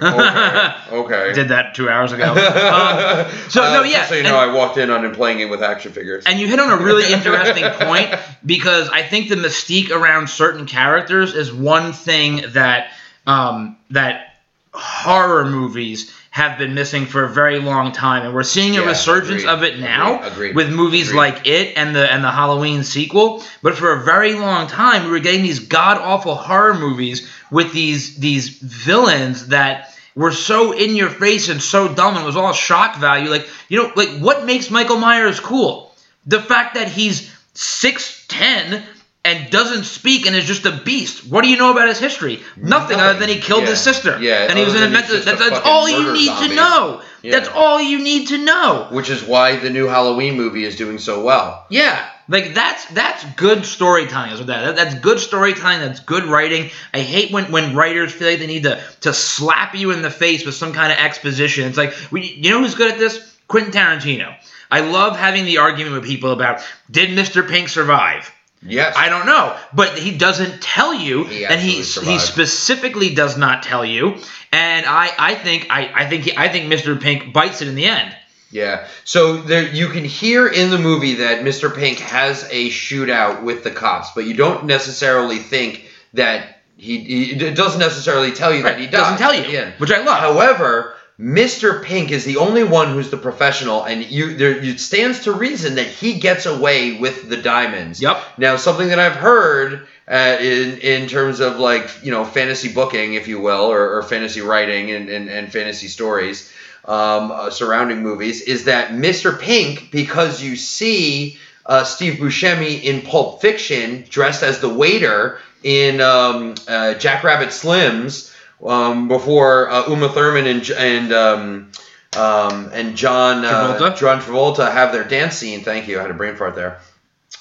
[0.00, 1.32] okay, okay, okay.
[1.32, 2.24] Did that two hours ago.
[2.34, 5.12] Um, so, Uh, no, yeah, Just so you and- know, I walked in on him
[5.12, 6.24] playing it with action figures.
[6.26, 10.66] And you hit on a really interesting point because I think the mystique around certain
[10.66, 12.90] characters is one thing that
[13.26, 14.36] um, that
[14.72, 18.88] horror movies have been missing for a very long time, and we're seeing a Yeah,
[18.88, 22.30] resurgence agreed, of it now agreed, agreed, with movies like It and the and the
[22.32, 23.44] Halloween sequel.
[23.62, 27.72] But for a very long time, we were getting these god awful horror movies with
[27.72, 32.36] these these villains that were so in your face and so dumb and it was
[32.36, 33.30] all shock value.
[33.30, 35.94] Like you know, like what makes Michael Myers cool?
[36.26, 38.82] The fact that he's six ten
[39.24, 41.26] and doesn't speak and is just a beast.
[41.26, 42.42] What do you know about his history?
[42.56, 43.70] Nothing, other than he killed Yeah.
[43.70, 44.18] his sister.
[44.20, 45.18] Yeah, and he was in a mental.
[45.20, 46.48] That's, that's all you need zombie.
[46.48, 47.02] to know.
[47.22, 47.32] Yeah.
[47.32, 48.88] That's all you need to know.
[48.90, 51.64] Which is why the new Halloween movie is doing so well.
[51.70, 54.32] Yeah, like that's that's good storytelling.
[54.32, 55.80] Is what that, that that's good storytelling.
[55.80, 56.70] That's good writing.
[56.92, 60.10] I hate when when writers feel like they need to to slap you in the
[60.10, 61.66] face with some kind of exposition.
[61.66, 63.30] It's like we, you know who's good at this?
[63.48, 64.36] Quentin Tarantino.
[64.70, 67.48] I love having the argument with people about did Mr.
[67.48, 68.30] Pink survive?
[68.66, 68.94] Yes.
[68.96, 73.36] I don't know, but he doesn't tell you, He and he absolutely he specifically does
[73.36, 74.16] not tell you.
[74.52, 76.98] And I I think I I think he, I think Mr.
[77.00, 78.16] Pink bites it in the end.
[78.50, 78.86] Yeah.
[79.04, 81.74] So there, you can hear in the movie that Mr.
[81.74, 86.98] Pink has a shootout with the cops, but you don't necessarily think that he.
[87.00, 89.00] he it doesn't necessarily tell you that he Right, dies.
[89.00, 89.74] doesn't tell you, end.
[89.78, 90.20] which I love.
[90.20, 91.82] However, Mr.
[91.84, 95.76] Pink is the only one who's the professional, and you there it stands to reason
[95.76, 98.02] that he gets away with the diamonds.
[98.02, 98.20] Yep.
[98.36, 103.14] Now, something that I've heard uh, in in terms of like you know fantasy booking,
[103.14, 106.52] if you will, or, or fantasy writing and, and, and fantasy stories
[106.84, 109.38] um, uh, surrounding movies, is that Mr.
[109.38, 116.00] Pink, because you see uh, Steve Buscemi in Pulp Fiction dressed as the waiter in
[116.00, 118.33] um, uh, Jackrabbit Slims
[118.64, 121.72] um, before uh, Uma Thurman and and um,
[122.16, 123.98] um, and John uh, Travolta?
[123.98, 125.62] John Travolta have their dance scene.
[125.62, 125.98] Thank you.
[125.98, 126.80] I had a brain fart there.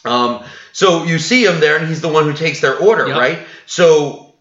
[0.06, 3.18] Um, so you see him there, and he's the one who takes their order, Yep.
[3.18, 3.40] right?
[3.66, 4.34] So,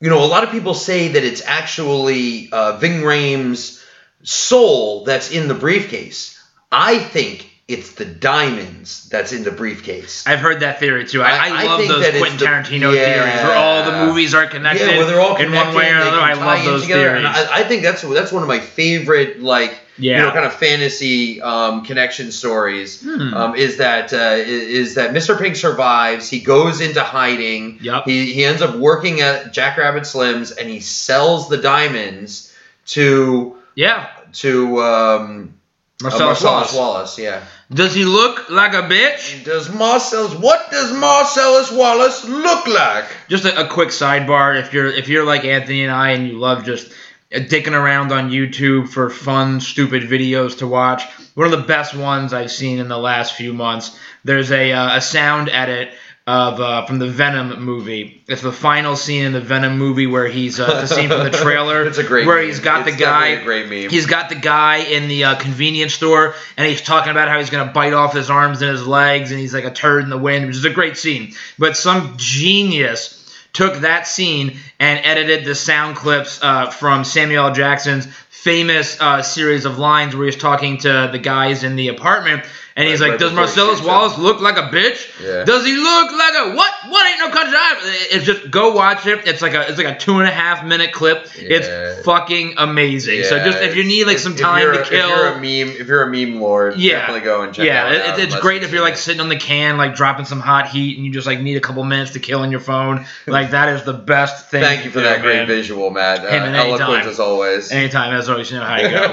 [0.00, 3.84] you know, a lot of people say that it's actually uh, Ving Rhames'
[4.22, 6.40] soul that's in the briefcase.
[6.70, 10.26] I think it's the diamonds that's in the briefcase.
[10.26, 11.20] I've heard that theory too.
[11.22, 13.04] I, I- I, love those Quentin the- Tarantino Yeah.
[13.04, 15.90] theories where all the movies are connected, yeah, where they're all connected in one way
[15.90, 16.16] or another.
[16.18, 17.26] I love those together, theories.
[17.26, 21.42] I, I think that's that's one of my favorite, like you know, kind of fantasy
[21.42, 23.02] um, connection stories.
[23.02, 23.34] Hmm.
[23.34, 25.38] Um, is that uh, is that Mr.
[25.38, 26.30] Pink survives?
[26.30, 27.78] He goes into hiding.
[27.82, 28.06] Yup.
[28.06, 32.54] He he ends up working at Jackrabbit Slims, and he sells the diamonds
[32.86, 35.54] to yeah, to um,
[36.00, 36.74] uh, Marcellus Wallace.
[36.74, 37.18] Wallace.
[37.18, 37.44] Yeah.
[37.72, 39.44] Does he look like a bitch?
[39.44, 40.34] Does Marcellus?
[40.34, 43.04] What does Marcellus Wallace look like?
[43.28, 44.60] Just a, a quick sidebar.
[44.60, 46.90] If you're if you're like Anthony and I, and you love just
[47.34, 51.02] uh, dicking around on YouTube for fun, stupid videos to watch,
[51.34, 53.98] one of the best ones I've seen in the last few months.
[54.24, 55.90] There's a uh, a sound edit
[56.28, 58.22] of uh, from the Venom movie.
[58.28, 61.30] It's the final scene in the Venom movie where he's uh, the scene from the
[61.42, 61.86] trailer.
[61.86, 63.28] It's a great where he's got It's the guy.
[63.28, 63.88] a great meme.
[63.88, 67.48] He's got the guy in the uh, convenience store, and he's talking about how he's
[67.48, 70.18] gonna bite off his arms and his legs, and he's like a turd in the
[70.18, 71.32] wind, which is a great scene.
[71.58, 73.14] But some genius
[73.54, 79.64] took that scene and edited the sound clips uh, from Samuel Jackson's famous uh, series
[79.64, 82.44] of lines where he's talking to the guys in the apartment,
[82.78, 83.82] and he's like, "Does Marcellus.
[83.82, 85.10] Wallace look like a bitch?
[85.20, 85.44] Yeah.
[85.44, 86.72] Does he look like a what?
[86.88, 89.26] What ain't no country?" I-" It's just go watch it.
[89.26, 91.26] It's like a it's like a two and a half minute clip.
[91.36, 91.58] Yeah.
[91.58, 93.24] It's fucking amazing.
[93.24, 95.10] so just if you need like some time to kill.
[95.10, 97.00] If you're a meme, if you're a meme lord, Yeah.
[97.00, 98.18] definitely go and check yeah, it, out.
[98.20, 101.04] it's great if you're like sitting on the can, like dropping some hot heat, and
[101.04, 103.04] you just like need a couple minutes to kill on your phone.
[103.26, 104.62] Like that is the best thing.
[104.62, 105.46] Thank you for that do, great man.
[105.46, 106.20] visual, Matt.
[106.24, 107.70] Uh, Hey, man, eloquent as always.
[107.70, 109.06] Anytime, as always, you know how you go.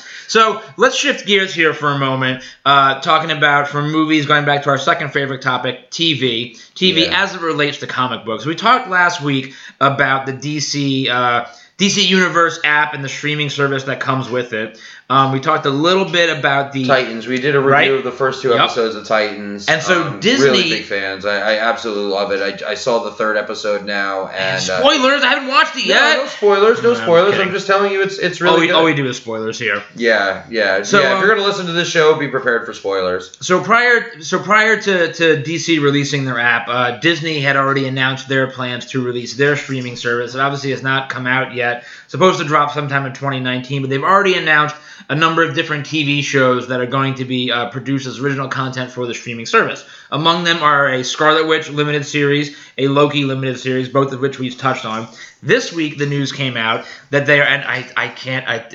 [0.30, 4.62] so let's shift gears here for a moment, uh, talking about from movies, going back
[4.62, 6.52] to our second favorite topic, TV.
[6.76, 7.24] TV Yeah.
[7.24, 8.46] as it relates to comic books.
[8.46, 11.08] We talked last week about the DC.
[11.08, 11.46] Uh,
[11.78, 14.78] DC Universe app and the streaming service that comes with it.
[15.10, 17.26] Um, we talked a little bit about the Titans.
[17.26, 17.90] We did a review Right?
[17.90, 18.60] of the first two Yep.
[18.60, 19.66] episodes of Titans.
[19.68, 21.26] And so Um, Disney- really big fans.
[21.26, 22.62] I, I absolutely love it.
[22.62, 25.24] I, I saw the third episode now, and uh, spoilers.
[25.24, 26.16] I haven't watched it yet.
[26.18, 27.40] no spoilers, no No, I'm spoilers.
[27.40, 28.76] I'm just telling you, it's it's all, really we, good.
[28.76, 29.82] all we do is spoilers here.
[29.96, 31.08] yeah, yeah, So, yeah.
[31.08, 33.36] um, if you're gonna listen to this show, be prepared for spoilers.
[33.40, 38.28] So prior, so prior to, to DC releasing their app, uh, Disney had already announced
[38.28, 40.36] their plans to release their streaming service.
[40.36, 41.84] It obviously has not come out yet.
[42.06, 44.76] Supposed to drop sometime in 2019, but they've already announced
[45.08, 48.48] a number of different TV shows that are going to be uh, produced as original
[48.48, 49.84] content for the streaming service.
[50.10, 54.38] Among them are a Scarlet Witch limited series, a Loki limited series, both of which
[54.38, 55.08] we've touched on.
[55.42, 58.66] This week, the news came out that they are, and I, I can't, I,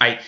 [0.00, 0.20] I,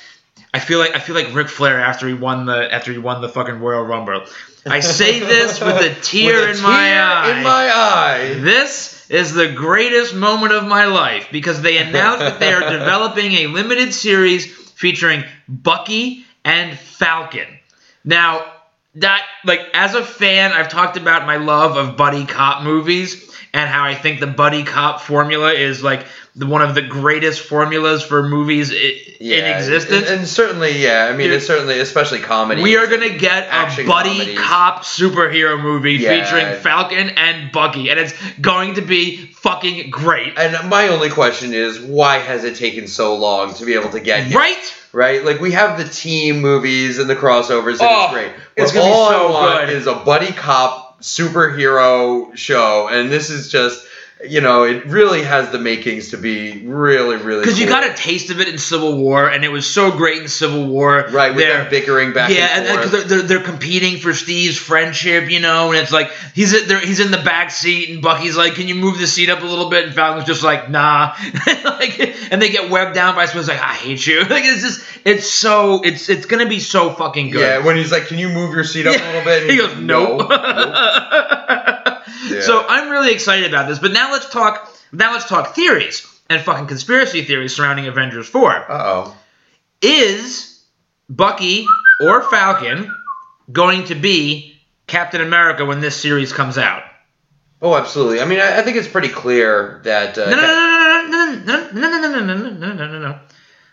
[0.53, 3.21] I feel like I feel like Ric Flair after he won the after he won
[3.21, 4.25] the fucking Royal Rumble.
[4.67, 7.37] I say this with a tear With a in my tear eye.
[7.37, 8.35] In my eye.
[8.41, 13.33] This is the greatest moment of my life because they announced that they are developing
[13.33, 17.49] a limited series featuring Bucky and Falcon.
[18.05, 18.53] Now,
[18.95, 23.69] that like as a fan, I've talked about my love of buddy cop movies and
[23.69, 26.07] how I think the buddy cop formula is like
[26.39, 28.75] one of the greatest formulas for movies i-
[29.21, 30.09] in existence.
[30.09, 31.09] and, and certainly, yeah.
[31.11, 32.63] I mean, Dude, it's certainly, especially comedy.
[32.63, 34.39] We are gonna get a buddy comedies.
[34.39, 36.25] cop superhero movie Yeah.
[36.25, 40.39] featuring Falcon and Bucky, and it's going to be fucking great.
[40.39, 44.01] And my only question is, why has it taken so long to be able to
[44.01, 44.39] get here?
[44.39, 44.75] Right?
[44.93, 45.25] Right?
[45.25, 48.33] Like we have the team movies and the crossovers, and Oh, it's great.
[48.57, 49.77] it's gonna be all so I want good.
[49.77, 53.85] is a buddy cop superhero show, and this is just,
[54.27, 57.41] you know, it really has the makings to be really, really.
[57.41, 60.21] Because you got a taste of it in Civil War, and it was so great
[60.23, 61.07] in Civil War.
[61.13, 64.57] right with They're- them bickering back yeah, and because they're, they're, they're competing for Steve's
[64.57, 66.51] friendship, you know, and it's like he's
[66.83, 69.47] he's in the back seat, and Bucky's like, "Can you move the seat up a
[69.47, 71.15] little bit?" And Falcon's just like, "Nah,"
[71.65, 71.99] like,
[72.33, 75.31] and they get webbed down by someone's like, "I hate you." Like it's just, it's
[75.31, 77.41] so, it's it's gonna be so fucking good.
[77.41, 79.05] yeah, when he's like, "Can you move your seat up Yeah.
[79.05, 81.58] a little bit?" And He he's goes, "Nope." "No, nope."
[82.49, 83.79] So I'm really excited about this.
[83.79, 84.75] But now let's talk.
[84.93, 88.53] Now let's talk theories and fucking conspiracy theories surrounding Avengers Four.
[88.53, 89.17] Uh-oh.
[89.83, 90.65] Is
[91.09, 91.67] Bucky
[92.01, 92.93] or Falcon
[93.53, 96.83] going to be Captain America when this series comes out?
[97.61, 98.21] Oh, absolutely.
[98.21, 100.17] I mean, I, I think it's pretty clear that.
[100.17, 102.99] Uh, No, no, no, no, no, no, no, no, no, no, no, no, no, no,
[102.99, 103.19] no.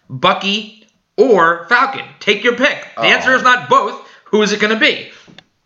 [0.10, 2.06] Bucky or Falcon.
[2.20, 2.88] Take your pick.
[2.96, 3.04] The Oh.
[3.04, 4.06] answer is not both.
[4.26, 5.12] Who is it going to be?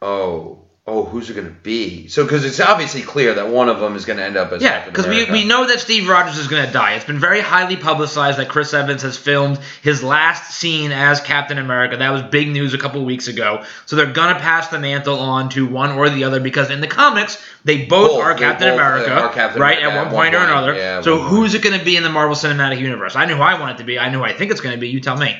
[0.02, 0.59] Oh,
[0.90, 2.08] oh, who's it going to be?
[2.08, 4.62] So, because it's obviously clear that one of them is going to end up as
[4.62, 6.96] Yeah, because we, we know that Steve Rogers is going to die.
[6.96, 11.58] It's been very highly publicized that Chris Evans has filmed his last scene as Captain
[11.58, 11.98] America.
[11.98, 13.64] That was big news a couple weeks ago.
[13.86, 16.82] So they're going to pass the mantle on to one or the other because in
[16.82, 19.78] the comics, they both, Both, are Captain both, uh, America, are Captain right?
[19.78, 20.76] America at one point or another.
[20.76, 23.16] Yeah, so who's it going to be in the Marvel Cinematic Universe?
[23.16, 24.00] I know who I want it to be.
[24.00, 24.90] I know who I think it's going to be.
[24.90, 25.38] You tell me.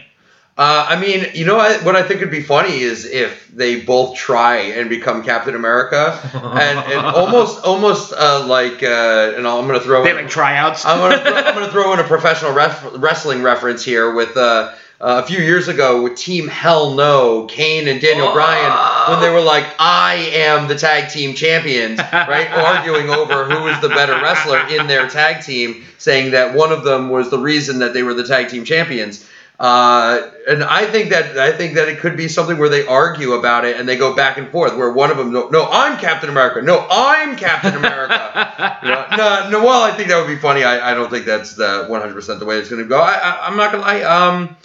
[0.60, 3.80] Uh, I mean, you know what, what I think would be funny is if they
[3.80, 9.68] both try and become Captain America, and, and almost, almost uh, like, uh, and I'm
[9.68, 10.86] going to throw They in, like tryouts.
[10.86, 14.36] I'm going to, I'm to throw in a professional ref- wrestling reference here with.
[14.36, 18.34] Uh, uh, a few years ago with Team Hell No, Kane and Daniel Oh.
[18.34, 22.50] Bryan, when they were like, I am the tag team champions, right?
[22.52, 26.84] Arguing over who was the better wrestler in their tag team, saying that one of
[26.84, 29.26] them was the reason that they were the tag team champions.
[29.60, 33.34] Uh, and I think that I think that it could be something where they argue
[33.34, 34.78] about it and they go back and forth.
[34.78, 36.62] Where one of them, no, no I'm Captain America.
[36.62, 38.26] No, I'm Captain America.
[38.82, 39.66] You know, no, no.
[39.66, 40.64] Well, I think that would be funny.
[40.64, 43.00] I, I don't think that's the 100% the way it's going to go.
[43.00, 44.02] I, I, I'm not going to lie.
[44.04, 44.58] Um,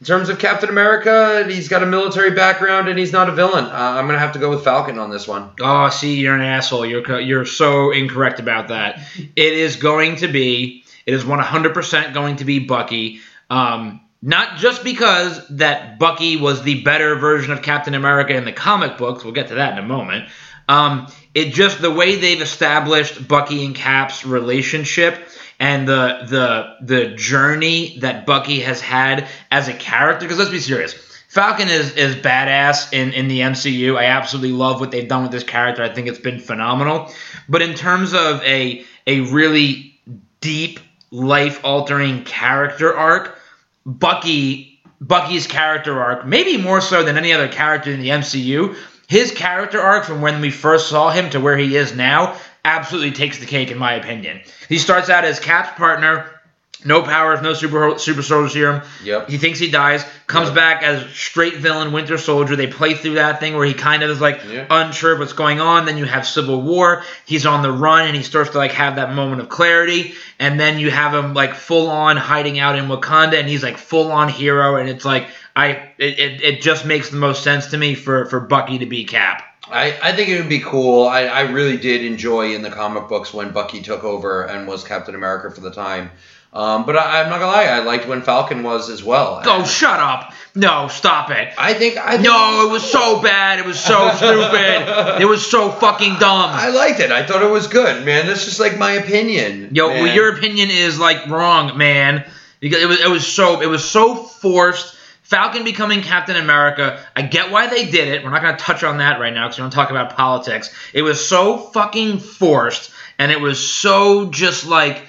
[0.00, 3.64] in terms of Captain America, he's got a military background and he's not a villain.
[3.64, 5.50] Uh, I'm going to have to go with Falcon on this one.
[5.60, 6.86] Oh, see, you're an asshole.
[6.86, 9.00] You're you're so incorrect about that.
[9.16, 10.84] It is going to be.
[11.04, 13.20] It is 100% going to be Bucky.
[13.50, 18.52] Um, not just because that Bucky was the better version of Captain America in the
[18.52, 19.24] comic books.
[19.24, 20.28] We'll get to that in a moment.
[20.68, 25.28] Um, it just the way they've established Bucky and Cap's relationship
[25.60, 30.24] and the the the journey that Bucky has had as a character.
[30.24, 30.94] Because let's be serious,
[31.28, 33.96] Falcon is is badass in in the MCU.
[33.96, 35.82] I absolutely love what they've done with this character.
[35.82, 37.10] I think it's been phenomenal.
[37.48, 39.98] But in terms of a a really
[40.40, 43.37] deep life altering character arc,
[43.86, 48.76] Bucky Bucky's character arc, maybe more so than any other character in the MCU,
[49.08, 53.12] his character arc from when we first saw him to where he is now absolutely
[53.12, 54.40] takes the cake in my opinion.
[54.68, 56.37] He starts out as Cap's partner,
[56.84, 58.82] no powers, no super super soldier serum.
[59.02, 59.28] Yep.
[59.30, 60.54] He thinks he dies, comes Yep.
[60.54, 62.54] back as straight villain Winter Soldier.
[62.56, 64.66] They play through that thing where he kind of is like Yeah.
[64.70, 65.86] unsure of what's going on.
[65.86, 67.02] Then you have Civil War.
[67.24, 70.14] He's on the run and he starts to like have that moment of clarity.
[70.38, 73.76] And then you have him like full on hiding out in Wakanda and he's like
[73.78, 74.76] full on hero.
[74.76, 75.26] And it's like
[75.56, 78.86] I it, it, it just makes the most sense to me for for Bucky to
[78.86, 79.42] be Cap.
[79.70, 81.06] I, I think it would be cool.
[81.06, 84.82] I, I really did enjoy in the comic books when Bucky took over and was
[84.82, 86.10] Captain America for the time.
[86.50, 89.42] Um, but I, I'm not gonna lie, I liked when Falcon was as well.
[89.44, 90.32] Oh, shut up!
[90.54, 91.52] No, stop it.
[91.58, 93.58] I think I think, No, it was so bad.
[93.58, 95.20] It was so stupid.
[95.20, 96.50] It was so fucking dumb.
[96.50, 97.12] I liked it.
[97.12, 98.26] I thought it was good, man.
[98.26, 99.74] That's just like my opinion.
[99.74, 102.24] Yo, well, your opinion is like wrong, man.
[102.60, 104.96] Because it was it was so it was so forced.
[105.22, 107.04] Falcon becoming Captain America.
[107.14, 108.24] I get why they did it.
[108.24, 110.74] We're not gonna touch on that right now because we don't talk about politics.
[110.94, 115.02] It was so fucking forced, and it was so just like.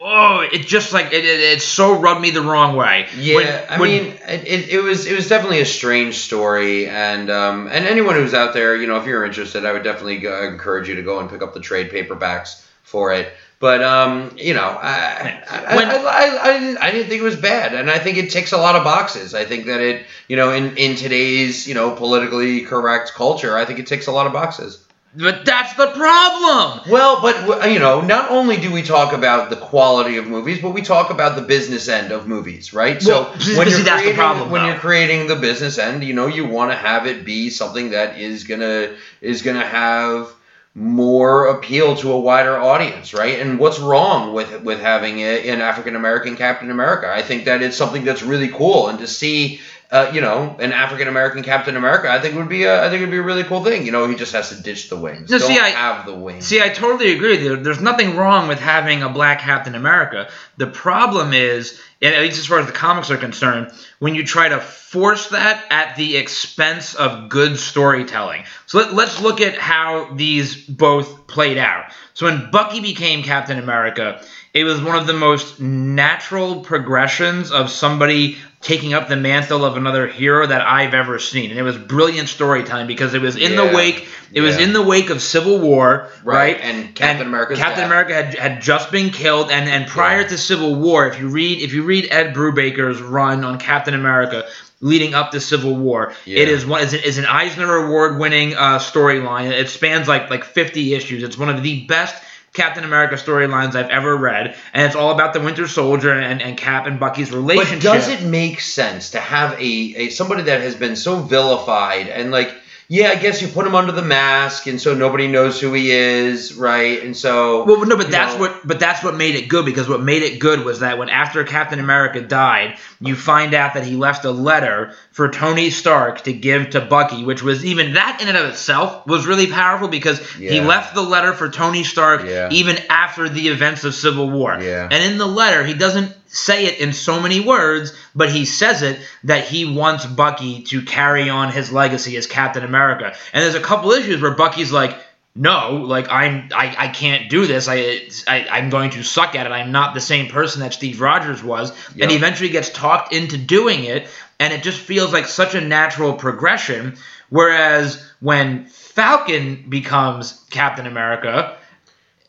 [0.00, 3.08] Oh, it just like it, it, it so rubbed me the wrong way.
[3.16, 7.28] Yeah, When- I when- mean, it, it, was it was definitely a strange story, and
[7.30, 10.44] um, and anyone who's out there, you know, if you're interested, I would definitely go,
[10.46, 13.32] encourage you to go and pick up the trade paperbacks for it.
[13.58, 17.24] But um, you know, I I, When- I, I, I, didn't, I didn't think it
[17.24, 19.34] was bad, and I think it ticks a lot of boxes.
[19.34, 23.64] I think that it, you know, in in today's you know politically correct culture, I
[23.64, 24.78] think it ticks a lot of boxes.
[25.16, 26.80] But that's the problem.
[26.90, 30.70] Well, but you know, not only do we talk about the quality of movies, but
[30.70, 33.02] we talk about the business end of movies, right?
[33.04, 34.68] Well, see, when you're that's the creating, problem, when though.
[34.68, 38.18] you're creating the business end, you know, you want to have it be something that
[38.18, 40.32] is gonna is gonna have
[40.74, 43.40] more appeal to a wider audience, right?
[43.40, 47.10] And what's wrong with with having a, an African American Captain America?
[47.12, 49.60] I think that it's something that's really cool, and to see.
[49.90, 53.00] Uh, you know, an African American Captain America, I think would be a, I think
[53.00, 53.86] would be a really cool thing.
[53.86, 55.30] You know, he just has to ditch the wings.
[55.30, 56.46] No, Don't see, I- have the wings.
[56.46, 57.56] See, I totally agree with you.
[57.56, 60.28] There's nothing wrong with having a black Captain America.
[60.58, 64.50] The problem is, at least as far as the comics are concerned, when you try
[64.50, 68.44] to force that at the expense of good storytelling.
[68.66, 71.92] So let, let's look at how these both played out.
[72.12, 74.22] So when Bucky became Captain America,
[74.52, 79.76] it was one of the most natural progressions of somebody taking up the mantle of
[79.76, 81.50] another hero that I've ever seen.
[81.50, 84.82] And it was brilliant storytelling because it was in the wake it was in the
[84.82, 86.56] wake of Civil War, right?
[86.56, 87.86] Right, and Captain America's Captain death.
[87.86, 90.28] America had, had just been killed, and, and prior Yeah.
[90.28, 94.46] to Civil War, if you read if you read Ed Brubaker's run on Captain America
[94.80, 96.40] leading up to Civil War, Yeah.
[96.40, 99.50] it is one is, is an Eisner Award winning uh, storyline.
[99.50, 101.22] It spans like like 50 issues.
[101.22, 102.14] It's one of the best
[102.52, 106.56] Captain America storylines I've ever read, and it's all about the Winter Soldier and, and
[106.56, 107.82] Cap and Bucky's relationship.
[107.82, 112.08] But does it make sense to have a, a somebody that has been so vilified
[112.08, 112.54] and like
[112.90, 115.90] yeah, I guess you put him under the mask and so nobody knows who he
[115.90, 117.02] is, right?
[117.02, 119.88] And so Well, no, but that's know, what but that's what made it good because
[119.88, 123.84] what made it good was that when after Captain America died, you find out that
[123.84, 128.20] he left a letter for Tony Stark to give to Bucky, which was even that
[128.22, 132.24] in and of itself was really powerful because he left the letter for Tony Stark
[132.24, 132.48] Yeah.
[132.52, 134.58] even after the events of Civil War.
[134.62, 134.88] Yeah.
[134.90, 138.82] And in the letter, he doesn't say it in so many words, but he says
[138.82, 143.14] it that he wants Bucky to carry on his legacy as Captain America.
[143.32, 144.98] And there's a couple issues where Bucky's like,
[145.34, 147.68] no, like I'm, I, I can't do this.
[147.68, 149.52] I, I, I'm going to suck at it.
[149.52, 151.70] I'm not the same person that Steve Rogers was.
[152.00, 154.08] And he eventually gets talked into doing it,
[154.40, 156.96] and it just feels like such a natural progression.
[157.30, 161.56] Whereas when Falcon becomes Captain America,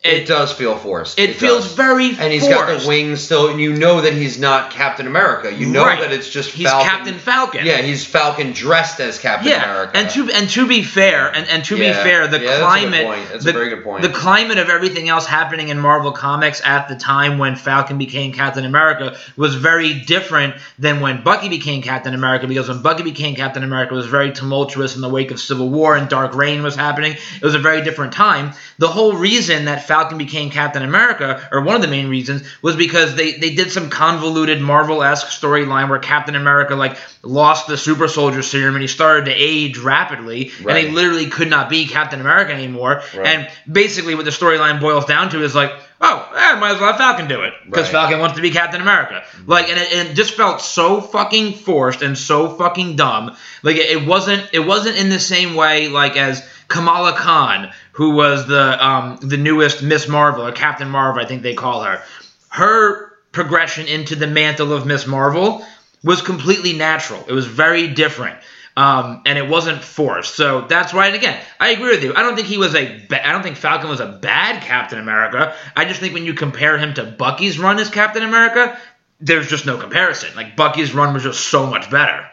[0.02, 1.18] it, it, does feel forced.
[1.18, 1.74] it, feels does.
[1.74, 5.52] very and he's got the wings still, and you know that he's not Captain America.
[5.52, 6.00] You know Right.
[6.00, 6.88] that it's just He's Falcon.
[6.88, 7.66] Captain Falcon.
[7.66, 9.98] Yeah, he's Falcon dressed as Captain yeah, America.
[9.98, 11.88] and to and to be fair, and, and to Yeah.
[11.88, 13.28] be fair, the Yeah, that's a good climate, point.
[13.30, 14.00] That's a the, very good point.
[14.02, 18.32] the climate of everything else happening in Marvel Comics at the time when Falcon became
[18.32, 22.46] Captain America was very different than when Bucky became Captain America.
[22.46, 25.68] Because when Bucky became Captain America, it was very tumultuous in the wake of Civil
[25.68, 27.12] War and Dark Reign was happening.
[27.36, 28.52] It was a very different time.
[28.78, 32.76] The whole reason that Falcon became Captain America, or one of the main reasons, was
[32.76, 37.76] because they, they did some convoluted Marvel esque storyline where Captain America like lost the
[37.76, 41.88] super soldier serum and he started to age rapidly and he literally could not be
[41.88, 43.02] Captain America anymore.
[43.16, 43.26] Right.
[43.26, 46.92] And basically what the storyline boils down to is like, oh, eh, might as well
[46.92, 47.52] have Falcon do it.
[47.64, 47.92] Because Right.
[47.92, 49.24] Falcon wants to be Captain America.
[49.44, 53.36] Like and it, and it just felt so fucking forced and so fucking dumb.
[53.64, 58.10] Like it, it wasn't it wasn't in the same way like as Kamala Khan, who
[58.10, 62.02] was the um, the newest Miss Marvel or Captain Marvel, I think they call her.
[62.48, 65.64] Her progression into the mantle of Miss Marvel
[66.02, 67.22] was completely natural.
[67.28, 68.38] It was very different.
[68.76, 70.36] Um, and it wasn't forced.
[70.36, 72.14] So that's why, and again, I agree with you.
[72.14, 73.04] I don't think he was a.
[73.08, 75.54] Ba- I don't think Falcon was a bad Captain America.
[75.76, 78.78] I just think when you compare him to Bucky's run as Captain America,
[79.20, 80.34] there's just no comparison.
[80.36, 82.24] Like Bucky's run was just so much better.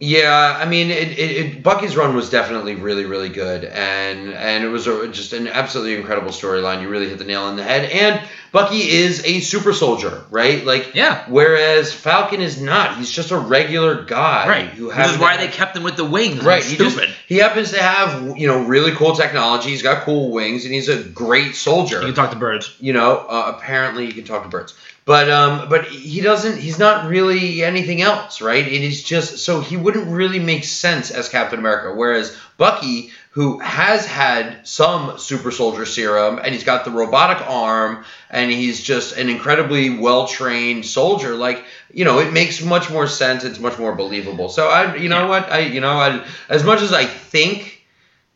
[0.00, 4.62] Yeah, I mean, it, it, it, Bucky's run was definitely really, really good, and and
[4.62, 6.82] it was a, just an absolutely incredible storyline.
[6.82, 7.90] You really hit the nail on the head.
[7.90, 10.64] And Bucky is a super soldier, right?
[10.64, 11.24] Like, Yeah.
[11.28, 12.96] Whereas Falcon is not.
[12.96, 14.68] He's just a regular guy Right.
[14.70, 16.42] who Which happens is why have- they kept him with the wings.
[16.42, 17.14] Right, he just Stupid.
[17.26, 19.70] he happens to have you know really cool technology.
[19.70, 22.70] He's got cool wings, and he's a great soldier you can talk to birds.
[22.80, 24.74] you know uh, apparently you can talk to birds
[25.04, 29.60] but um but he doesn't he's not really anything else right it is just so
[29.60, 35.50] he wouldn't really make sense as captain america whereas bucky who has had some super
[35.50, 40.84] soldier serum and he's got the robotic arm and he's just an incredibly well trained
[40.84, 44.94] soldier like you know it makes much more sense it's much more believable so i
[44.96, 45.28] you know Yeah.
[45.28, 47.84] what i you know I, as much as i think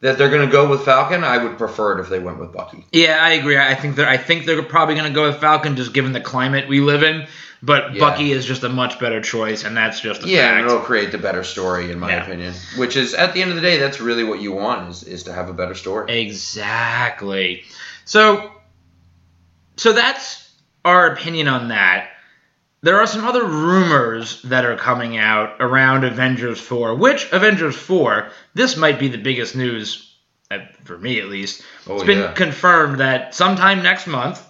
[0.01, 2.53] that they're going to go with falcon i would prefer it if they went with
[2.53, 3.57] bucky Yeah, I agree.
[3.59, 4.09] I think they're.
[4.09, 7.03] I think they're probably going to go with Falcon, just given the climate we live
[7.03, 7.26] in.
[7.64, 8.00] But Yeah.
[8.00, 10.66] Bucky is just a much better choice, and that's just a Yeah, and fact.
[10.66, 12.24] it'll create the better story, in my Yeah.
[12.24, 12.54] opinion.
[12.76, 15.22] Which is, at the end of the day, that's really what you want is, is
[15.24, 16.10] to have a better story.
[16.20, 17.62] Exactly.
[18.04, 18.50] So,
[19.76, 20.48] so that's
[20.84, 22.08] our opinion on that.
[22.82, 28.30] There are some other rumors that are coming out around Avengers 4, which Avengers 4,
[28.54, 30.16] this might be the biggest news,
[30.82, 31.62] for me at least.
[31.88, 32.32] Oh, it's been yeah.
[32.32, 34.44] confirmed that sometime next month,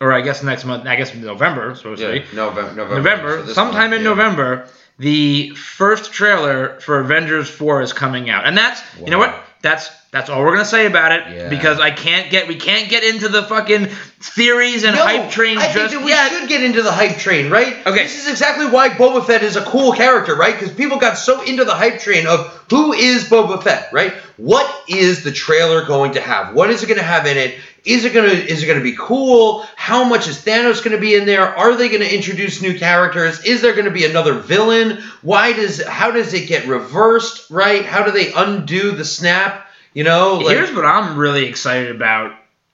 [0.00, 2.74] or I guess next month, I guess November, supposed to Yeah, be, November.
[2.74, 2.94] November.
[2.96, 4.10] November, so sometime month, in yeah.
[4.10, 4.68] November,
[4.98, 8.46] the first trailer for Avengers 4 is coming out.
[8.46, 9.42] And that's, you know what?
[9.62, 11.48] That's that's all we're going to say about it Yeah.
[11.48, 13.86] because I can't get we can't get into the fucking
[14.20, 16.32] theories and No, hype trains I think that we yet.
[16.32, 17.86] should get into the hype train, right?
[17.86, 18.02] Okay.
[18.04, 20.58] This is exactly why Boba Fett is a cool character, right?
[20.58, 24.12] Because people got so into the hype train of who is Boba Fett, right?
[24.38, 26.54] What is the trailer going to have?
[26.54, 27.58] What is it going to have in it?
[27.84, 29.64] Is it gonna is it gonna be cool?
[29.76, 31.46] How much is Thanos gonna be in there?
[31.56, 33.44] Are they gonna introduce new characters?
[33.44, 35.04] Is there gonna be another villain?
[35.22, 37.48] Why does how does it get reversed?
[37.48, 37.84] Right?
[37.84, 39.65] How do they undo the snap?
[39.96, 42.32] You know, like, Here's what I'm really excited about.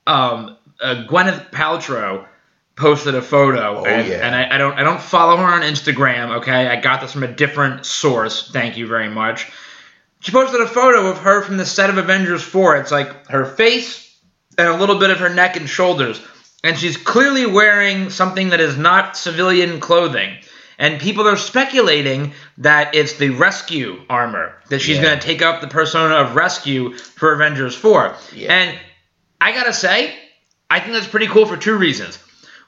[0.09, 2.27] Um, uh, Gwyneth Paltrow
[2.75, 4.27] posted a photo, Oh, and, yeah.
[4.27, 6.39] and I, I don't I don't follow her on Instagram.
[6.39, 8.51] Okay, I got this from a different source.
[8.51, 9.53] Thank you very much.
[10.18, 12.79] She posted a photo of her from the set of Avengers 4.
[12.79, 14.16] It's like her face
[14.59, 16.20] and a little bit of her neck and shoulders,
[16.64, 20.39] and she's clearly wearing something that is not civilian clothing.
[20.79, 25.03] And people are speculating that it's the rescue armor that she's Yeah.
[25.03, 28.14] going to take up the persona of rescue for Avengers 4.
[28.35, 28.53] Yeah.
[28.53, 28.79] And
[29.41, 30.14] I gotta say,
[30.70, 32.18] I think that's pretty cool for two reasons.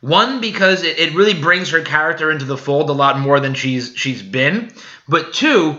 [0.01, 3.55] One, because it, it really brings her character into the fold a lot more than
[3.55, 4.73] she's she's been.
[5.09, 5.79] But two,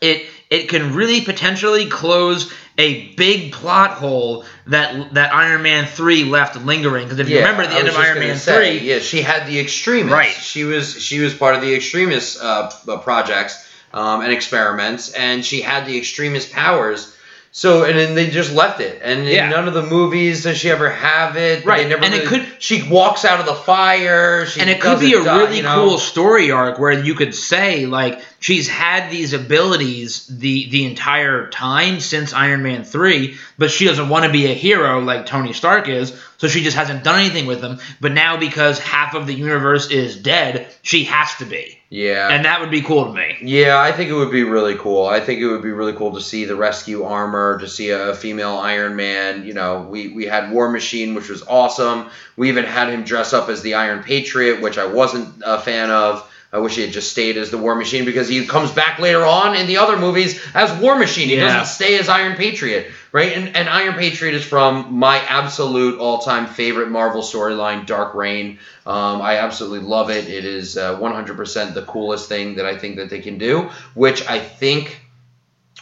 [0.00, 6.24] it it can really potentially close a big plot hole that that Iron Man three
[6.24, 7.04] left lingering.
[7.04, 9.46] Because if you remember the I end of Iron Man say, three, yeah, she had
[9.46, 10.12] the Extremis.
[10.12, 10.30] Right.
[10.30, 15.44] She was she was part of the Extremis uh, uh, projects um, and experiments, and
[15.44, 17.15] she had the Extremis powers.
[17.52, 19.48] So and then they just left it, and in Yeah.
[19.48, 21.64] none of the movies does she ever have it.
[21.64, 24.44] Right, They never and it could- She walks out of the fire.
[24.46, 25.74] She and it could be a die, really you know?
[25.74, 31.48] cool story arc where you could say like she's had these abilities the the entire
[31.48, 35.52] time since Iron Man 3 but she doesn't want to be a hero like Tony
[35.52, 39.26] Stark is so she just hasn't done anything with them but now because half of
[39.26, 42.30] the universe is dead she has to be Yeah.
[42.30, 45.06] and that would be cool to me Yeah, I think it would be really cool.
[45.06, 48.14] I think it would be really cool to see the rescue armor, to see a
[48.14, 49.46] female Iron Man.
[49.46, 52.10] You know, we, we had War Machine, which was awesome.
[52.36, 55.90] We even had him dress up as the Iron Patriot, which I wasn't a fan
[55.90, 56.28] of.
[56.56, 59.26] I wish he had just stayed as the War Machine because he comes back later
[59.26, 61.28] on in the other movies as War Machine.
[61.28, 61.48] He Yeah.
[61.48, 63.34] doesn't stay as Iron Patriot, right?
[63.36, 68.58] And, and Iron Patriot is from my absolute all-time favorite Marvel storyline, Dark Reign.
[68.86, 70.28] Um, I absolutely love it.
[70.28, 74.26] It is uh, 100% the coolest thing that I think that they can do, which
[74.26, 75.02] I think,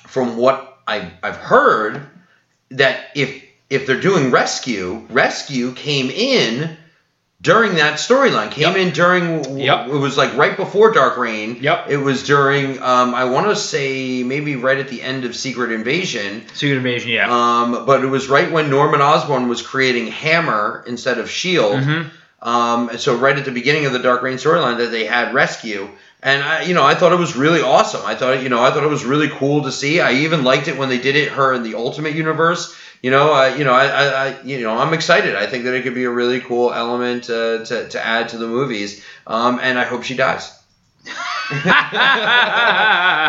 [0.08, 2.04] from what I've, I've heard,
[2.72, 6.76] that if if they're doing Rescue, Rescue came in
[7.44, 8.50] during that storyline.
[8.50, 8.76] Came Yep.
[8.76, 9.88] in during Yep.
[9.88, 11.58] it was like right before Dark Reign.
[11.60, 11.86] Yep.
[11.90, 15.70] It was during um, I want to say maybe right at the end of Secret
[15.70, 16.42] Invasion.
[16.54, 17.28] Secret Invasion, yeah.
[17.30, 21.74] Um, but it was right when Norman Osborn was creating Hammer instead of Shield.
[21.80, 22.06] Mhm.
[22.42, 25.32] Um, and so right at the beginning of the Dark Reign storyline that they had
[25.34, 25.88] Rescue.
[26.22, 28.00] And I, you know, I thought it was really awesome.
[28.06, 30.00] I thought, you know, I thought it was really cool to see.
[30.00, 32.74] I even liked it when they did it her in the Ultimate Universe.
[33.04, 35.36] You know, I, you know, I, I, I, you know, I'm excited.
[35.36, 38.38] I think that it could be a really cool element uh, to, to add to
[38.38, 39.04] the movies.
[39.26, 40.50] Um, and I hope she dies.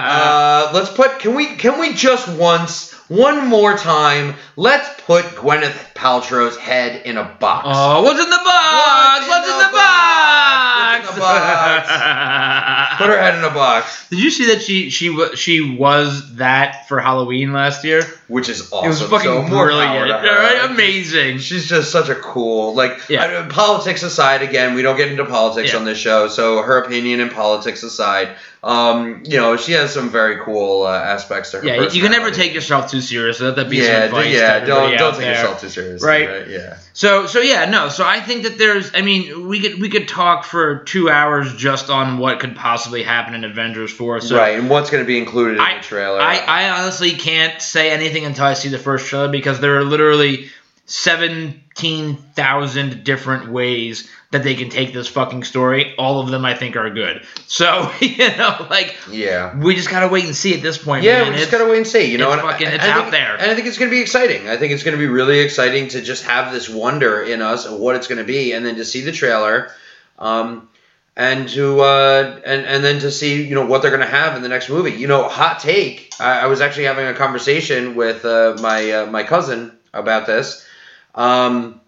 [0.07, 1.19] Uh, let's put.
[1.19, 1.57] Can we?
[1.57, 4.36] Can we just once, one more time?
[4.55, 7.68] Let's put Gwyneth Paltrow's head in a box.
[7.70, 9.28] oh, what's in the box?
[9.28, 11.08] What's What's, in in the the box?
[11.08, 11.08] box?
[11.08, 12.95] What's in the box?
[12.97, 16.88] Put her head in a box, Did you see that she she she was that
[16.88, 18.03] for Halloween last year?
[18.28, 18.86] which is awesome.
[18.86, 20.12] It was fucking so brilliant.
[20.12, 21.38] All right, amazing.
[21.39, 23.24] She's just such a cool, like, Yeah.
[23.24, 25.78] I don't- politics aside, again, we don't get into politics Yeah.
[25.80, 28.30] on this show, so her opinion and politics aside,
[28.64, 31.66] um, you know, she has some very cool uh, aspects to her.
[31.68, 33.45] Yeah, you can never take yourself too seriously.
[33.45, 34.34] Let that be yeah, some advice.
[34.34, 35.32] yeah, everybody don't take there.
[35.36, 36.28] yourself too seriously, Right.
[36.30, 36.48] right?
[36.48, 36.78] Yeah.
[36.93, 37.89] So so yeah, no.
[37.89, 38.91] So I think that there's.
[38.93, 43.04] I mean, we could we could talk for two hours just on what could possibly
[43.04, 44.22] happen in Avengers Four.
[44.22, 46.20] So right, and what's going to be included in I- the trailer?
[46.22, 49.84] I, I honestly can't say anything until I see the first trailer because there are
[49.84, 50.50] literally
[50.86, 55.96] seventeen thousand different ways that they can take this fucking story.
[55.98, 57.26] All of them I think are good.
[57.48, 59.58] So you know, like yeah.
[59.58, 61.04] we just gotta wait and see at this point.
[61.04, 61.32] Yeah, man.
[61.32, 62.12] we just It's- gotta wait and see.
[62.12, 63.34] You know, it's and fucking- I, it's I out think, there.
[63.38, 64.50] and I think it's gonna be exciting.
[64.50, 67.80] I think it's gonna be really exciting to just have this wonder in us of
[67.80, 69.72] what it's gonna be, and then to see the trailer,
[70.20, 70.68] um,
[71.16, 74.42] and to uh, and and then to see you know what they're gonna have in
[74.42, 74.92] the next movie.
[74.92, 76.14] You know, hot take.
[76.20, 80.68] I, I was actually having a conversation with uh, my uh, my cousin about this.
[81.16, 81.80] Um,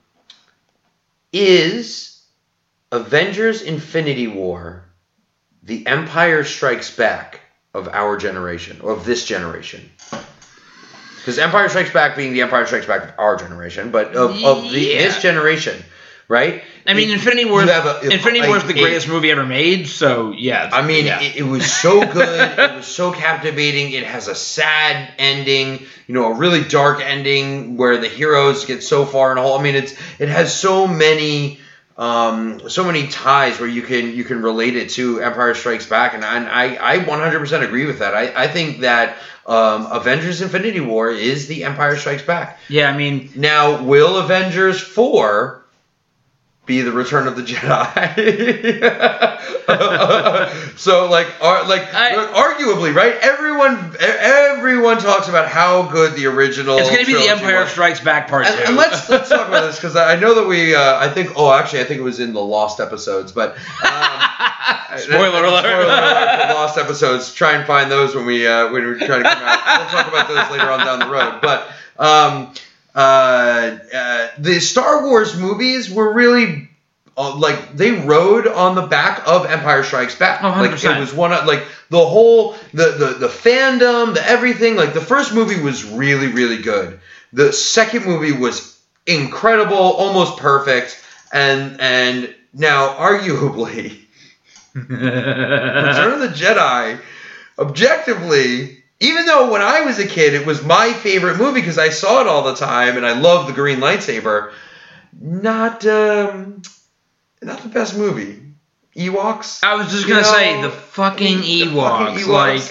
[1.33, 2.06] is
[2.91, 4.83] Avengers: Infinity War
[5.67, 7.41] the Empire Strikes Back
[7.73, 9.81] of our generation, or of this generation.
[11.17, 14.71] Because Empire Strikes Back being the Empire Strikes Back of our generation, but of, of
[14.71, 14.99] the, Yeah.
[14.99, 15.83] this generation,
[16.29, 16.63] right?
[16.87, 17.63] I mean, It- Infinity War.
[17.63, 19.89] a- Infinity War is the greatest movie ever made.
[19.89, 20.69] So yeah.
[20.71, 21.21] I mean, yeah.
[21.21, 22.59] it, it was so good.
[22.59, 23.91] it was so captivating.
[23.91, 28.81] It has a sad ending, you know, a really dark ending where the heroes get
[28.81, 29.59] so far in a hole.
[29.59, 31.59] I mean, it's it has so many
[31.97, 36.13] um, so many ties where you can you can relate it to Empire Strikes Back,
[36.13, 38.13] and, I I 100% agree with that.
[38.13, 39.17] I, I think that
[39.47, 42.59] um, Avengers: Infinity War is the Empire Strikes Back.
[42.69, 42.89] yeah.
[42.89, 45.63] I mean, Now, will Avengers 4
[46.67, 47.97] be the Return of the Jedi?
[50.77, 53.15] so, like, are, like I- arguably, right?
[53.21, 56.77] Everyone, everyone talks about how good the original.
[56.77, 57.71] it's gonna be the Empire was.
[57.71, 58.65] Strikes Back Part And, Two.
[58.67, 61.51] and let's let's talk about this because I know that we uh, I think oh
[61.51, 64.19] actually I think it was in the Lost episodes but um,
[64.97, 65.59] Spoiler alert.
[65.63, 67.33] Spoiler alert lost episodes.
[67.33, 69.79] Try and find those when we uh, when we try to come out.
[69.79, 71.39] We'll talk about those later on down the road.
[71.41, 72.53] But um,
[72.97, 76.69] uh, uh, the Star Wars movies were really.
[77.19, 80.43] Uh, like they rode on the back of Empire Strikes Back.
[80.43, 84.75] Oh, like it was one of like the whole the, the the fandom, the everything.
[84.75, 86.99] Like the first movie was really really good.
[87.33, 93.97] The second movie was incredible, almost perfect, and and now arguably
[94.89, 96.99] Return of the Jedi,
[97.57, 101.89] objectively, even though when I was a kid it was my favorite movie because I
[101.89, 104.51] saw it all the time and I love the green lightsaber,
[105.19, 106.61] not um,
[107.41, 108.43] not the best movie.
[108.95, 109.63] Ewoks.
[109.63, 112.61] I was just gonna know, say the fucking the Ewoks, fucking like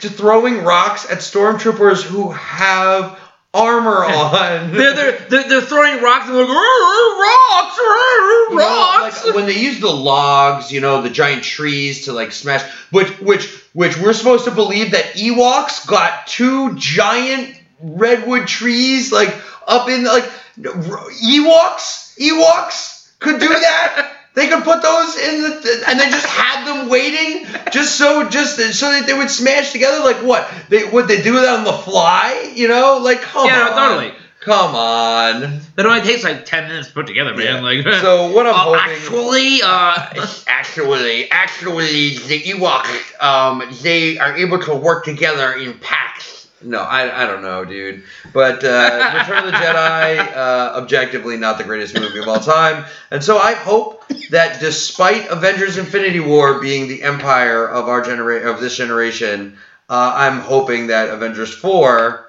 [0.00, 3.18] just throwing rocks at stormtroopers who have
[3.54, 4.72] armor on.
[4.72, 9.24] they're, they're they're throwing rocks and they're like "Rrr, rocks, rrr, You know, rocks.
[9.24, 13.08] like when they use the logs, you know, the giant trees to like smash, which
[13.20, 19.34] which which we're supposed to believe that Ewoks got two giant redwood trees like
[19.66, 20.24] up in like
[20.58, 24.12] Ewoks Ewoks could do that.
[24.36, 28.58] They could put those in the and they just had them waiting just so just
[28.74, 30.04] so that they would smash together.
[30.04, 30.46] Like what?
[30.68, 32.52] They would they do that on the fly?
[32.54, 34.14] You know, like come Yeah, no, on, totally.
[34.46, 35.60] Come on.
[35.74, 37.56] That only takes like ten minutes to put together, man.
[37.56, 37.60] Yeah.
[37.60, 38.94] Like So what I'm Oh, hoping.
[38.96, 46.48] actually, uh, Actually, actually, the Ewoks, um, they are able to work together in packs.
[46.62, 48.02] No, I, I don't know, dude.
[48.32, 52.84] But uh, Return of the Jedi, uh, objectively not the greatest movie of all time.
[53.10, 58.50] And so I hope that despite Avengers: Infinity War being the empire of our genera-
[58.50, 62.25] of this generation, uh, I'm hoping that Avengers Four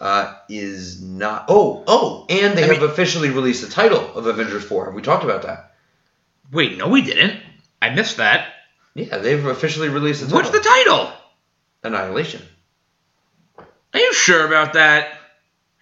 [0.00, 1.46] uh, is not.
[1.48, 4.86] Oh, oh, and they I have mean- officially released the title of Avengers 4.
[4.86, 5.74] Have we talked about that?
[6.52, 7.38] Wait, no, we didn't.
[7.82, 8.48] I missed that.
[8.94, 10.38] Yeah, they've officially released the title.
[10.38, 11.12] What's the title?
[11.84, 12.42] Annihilation.
[13.94, 15.12] Are you sure about that?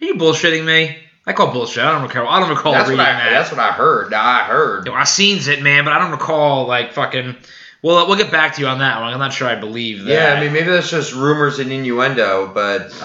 [0.01, 0.99] Are you bullshitting me?
[1.27, 1.85] I call bullshit.
[1.85, 2.27] I don't recall.
[2.29, 3.31] I don't recall That's reading what, I, that.
[3.31, 4.15] that's what I heard.
[4.15, 4.87] I heard.
[4.87, 7.37] You know, I seen it, man, but I don't recall like fucking.
[7.81, 9.13] Well, we'll get back to you on that one.
[9.13, 10.13] I'm not sure I believe that.
[10.13, 13.05] Yeah, I mean, maybe that's just rumors and innuendo, but uh,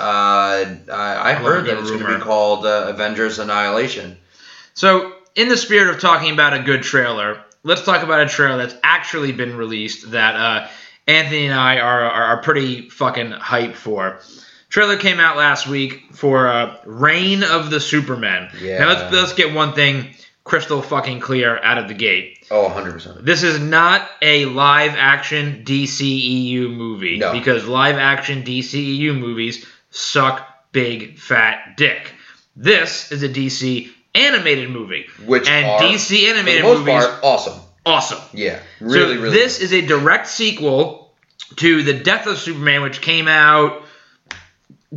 [0.92, 4.18] I, I heard that it's going to be called uh, Avengers Annihilation.
[4.74, 8.58] So, in the spirit of talking about a good trailer, let's talk about a trailer
[8.58, 10.68] that's actually been released that uh,
[11.08, 14.20] Anthony and I are, are, are pretty fucking hyped for.
[14.70, 18.50] Trailer came out last week for uh, Reign of the Supermen.
[18.60, 18.80] Yeah.
[18.80, 22.46] Now let's let's get one thing crystal fucking clear out of the gate.
[22.52, 23.24] Oh, 100%.
[23.24, 27.32] This is not a live action DCEU movie No.
[27.32, 32.14] because live action DCEU movies suck big fat dick.
[32.56, 35.06] This is a DC animated movie.
[35.26, 37.60] Which and are, DC animated most movies part, awesome.
[37.86, 38.20] awesome.
[38.34, 39.36] Yeah, really, so really.
[39.38, 41.14] this is a direct sequel
[41.58, 43.82] to the Death of Superman, which came out.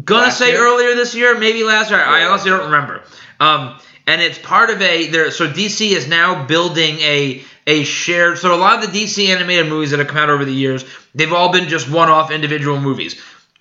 [0.05, 0.61] Gonna Last say year?
[0.67, 2.01] earlier this year, maybe last year.
[2.01, 3.03] I honestly don't remember.
[3.41, 5.31] Um, and it's part of a there.
[5.31, 8.39] So DC is now building a a shared.
[8.39, 10.85] So a lot of the DC animated movies that have come out over the years,
[11.15, 13.21] they've all been just one-off individual movies.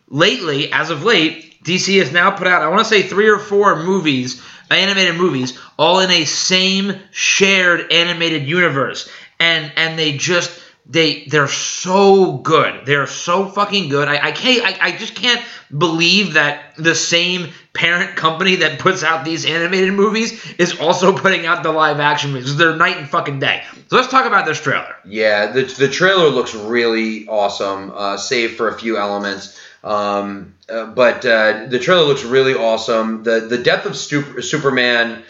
[0.10, 3.40] Lately, as of late, DC has now put out I want to say three or
[3.40, 10.62] four movies, animated movies, all in a same shared animated universe, and and they just
[10.88, 12.86] they they're so good.
[12.86, 14.08] They're so fucking good.
[14.08, 15.44] I, I can't I, I just can't
[15.76, 21.46] believe that the same parent company that puts out these animated movies is also putting
[21.46, 22.56] out the live action movies.
[22.56, 23.64] They're night and fucking day.
[23.88, 24.96] So let's talk about this trailer.
[25.06, 29.60] Yeah, the, the trailer looks really awesome, uh, save for a few elements.
[29.84, 33.24] Um, uh, but uh, the trailer looks really awesome.
[33.24, 35.24] The the death of Stu- Superman,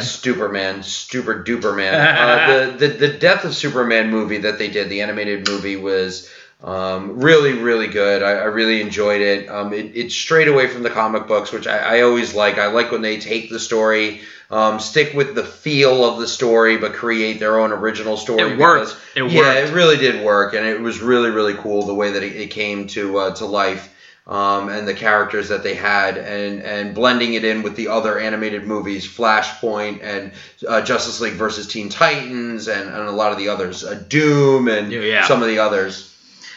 [0.00, 1.94] Superman, Super Duper Man.
[1.94, 6.30] Uh, the, the the death of Superman movie that they did, the animated movie, was
[6.62, 8.22] um, really really good.
[8.22, 9.48] I, I really enjoyed it.
[9.48, 9.92] Um, it.
[9.94, 12.58] It's straight away from the comic books, which I, I always like.
[12.58, 14.20] I like when they take the story.
[14.50, 18.52] Um, stick with the feel of the story, but create their own original story.
[18.52, 18.86] It worked.
[19.14, 22.12] because- It yeah, it really did work, and it was really, really cool the way
[22.12, 23.94] that it, it came to uh, to life,
[24.28, 28.18] um, and the characters that they had, and and blending it in with the other
[28.18, 30.32] animated movies, Flashpoint and
[30.68, 34.68] uh, Justice League versus Teen Titans, and, and a lot of the others, uh, Doom,
[34.68, 36.14] and Yeah, some of the others.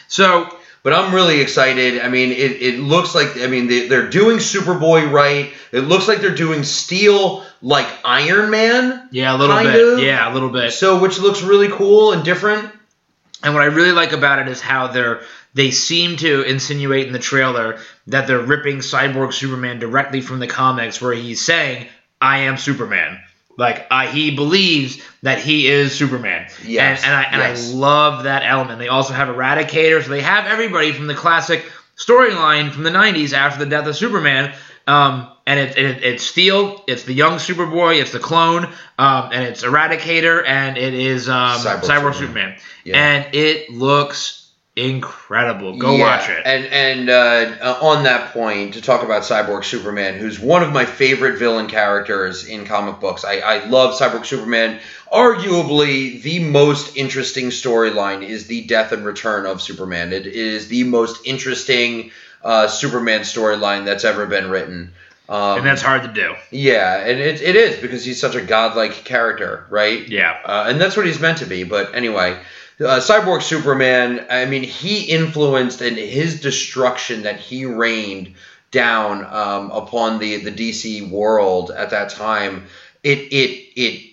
[0.08, 2.00] So But I'm really excited.
[2.00, 5.52] I mean, it, it looks like I mean they, they're doing Superboy right.
[5.70, 9.08] It looks like they're doing Steel like Iron Man.
[9.12, 9.92] yeah, a little Kind bit.
[9.94, 9.98] of.
[10.00, 10.72] Yeah, a little bit.
[10.72, 12.68] So which looks really cool and different.
[13.44, 15.22] And what I really like about it is how they're
[15.54, 20.46] they seem to insinuate in the trailer that they're ripping Cyborg Superman directly from the
[20.46, 21.86] comics, where he's saying,
[22.20, 23.20] "I am Superman."
[23.58, 27.70] Like I, he believes that he is Superman, Yes, and, and I and yes.
[27.70, 28.78] I love that element.
[28.78, 31.64] They also have Eradicator, so they have everybody from the classic
[31.96, 34.54] storyline from the '90s after the death of Superman.
[34.86, 38.64] Um, and it, it, it's Steel, it's the young Superboy, it's the clone,
[38.98, 42.14] um, and it's Eradicator, and it is um, Cyborg Cyborg, Superman.
[42.14, 42.96] Superman Yeah.
[42.96, 44.41] and it looks
[44.76, 45.76] incredible.
[45.76, 46.42] Go Yeah, watch it.
[46.44, 50.72] And and uh, uh, on that point, to talk about Cyborg Superman, who's one of
[50.72, 53.24] my favorite villain characters in comic books.
[53.24, 54.80] I, I love Cyborg Superman.
[55.12, 60.12] Arguably, the most interesting storyline is the death and return of Superman.
[60.12, 62.10] It is the most interesting
[62.42, 64.92] uh, Superman storyline that's ever been written.
[65.28, 66.34] Um, and that's hard to do.
[66.50, 70.06] yeah, and it, it is because he's such a godlike character, right?
[70.08, 70.36] Yeah.
[70.44, 71.64] uh, and that's what he's meant to be.
[71.64, 72.38] But anyway,
[72.80, 74.26] uh, Cyborg Superman.
[74.30, 78.34] I mean, he influenced and his destruction that he rained
[78.70, 82.66] down um, upon the the DC world at that time.
[83.02, 84.12] It it it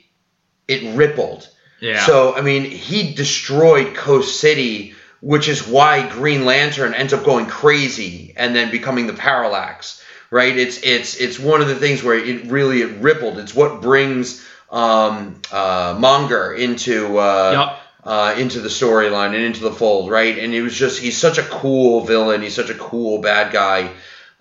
[0.68, 1.48] it rippled.
[1.80, 2.06] Yeah.
[2.06, 7.48] So I mean, he destroyed Coast City, which is why Green Lantern ends up going
[7.48, 10.04] crazy and then becoming the Parallax.
[10.32, 10.56] Right?
[10.56, 13.40] It's it's it's one of the things where it really it rippled.
[13.40, 17.82] It's what brings um, uh, Mongul into uh, Yup.
[18.10, 20.10] Uh, into the storyline and into the fold.
[20.10, 20.38] Right?
[20.40, 22.42] And it was just he's such a cool villain.
[22.42, 23.92] He's such a cool bad guy.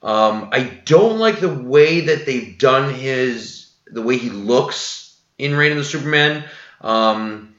[0.03, 5.55] Um, I don't like the way that they've done his the way he looks in
[5.55, 6.45] Reign of the Superman.
[6.81, 7.55] Um,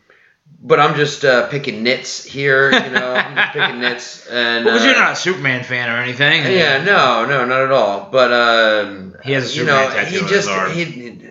[0.62, 3.14] but I'm just uh, picking nits here, you know.
[3.14, 6.42] I'm just picking nits, and Because uh, you're not a Superman fan or anything.
[6.44, 8.10] yeah, no, no, not at all.
[8.12, 10.72] But um, He has a you know, Superman tattoo he on his just arm.
[10.74, 11.22] he,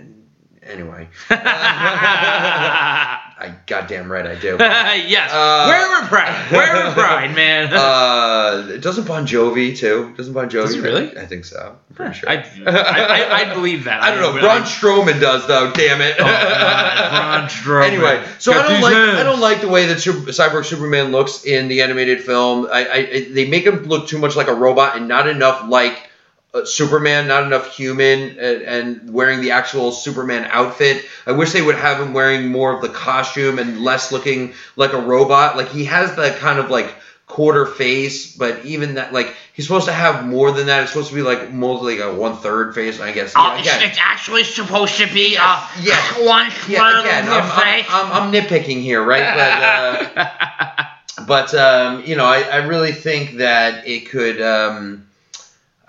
[0.62, 1.08] anyway.
[3.40, 4.56] I goddamn right I do.
[4.58, 5.32] yes.
[5.32, 6.50] Uh, Where we're pride.
[6.50, 7.72] Where we're pride, man.
[7.72, 10.12] uh, doesn't Bon Jovi too?
[10.16, 10.62] Doesn't Bon Jovi?
[10.62, 11.16] Does he really?
[11.16, 11.76] I think so.
[11.88, 12.28] I'm pretty sure.
[12.28, 14.02] I, I, I, believe that.
[14.02, 14.32] I don't know.
[14.32, 15.70] but Braun Strowman does though.
[15.72, 16.16] Damn it.
[16.18, 17.86] Oh, Braun Strowman.
[17.86, 19.18] Anyway, so Got I don't like hands.
[19.20, 22.66] I don't like the way that Super, Cyborg Superman looks in the animated film.
[22.66, 26.07] I I- they make him look too much like a robot and not enough like
[26.54, 31.04] uh, Superman, not enough human, and, and wearing the actual Superman outfit.
[31.26, 34.92] I wish they would have him wearing more of the costume and less looking like
[34.92, 35.56] a robot.
[35.56, 36.94] Like he has that kind of like
[37.26, 40.82] quarter face, but even that like he's supposed to have more than that.
[40.82, 42.98] It's supposed to be like more like a one third face.
[42.98, 43.34] I guess.
[43.36, 46.18] Oh, Yeah, it's, again, it's actually supposed to be uh, yes.
[46.18, 47.86] one yeah, again, of the I'm, I'm, face.
[47.90, 50.14] I'm, I'm nitpicking here, right?
[50.16, 50.84] But uh,
[51.26, 54.40] but um, you know, I, I really think that it could.
[54.40, 55.04] Um,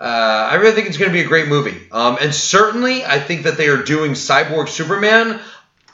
[0.00, 3.20] uh, I really think it's going to be a great movie, um, and certainly I
[3.20, 5.40] think that they are doing Cyborg Superman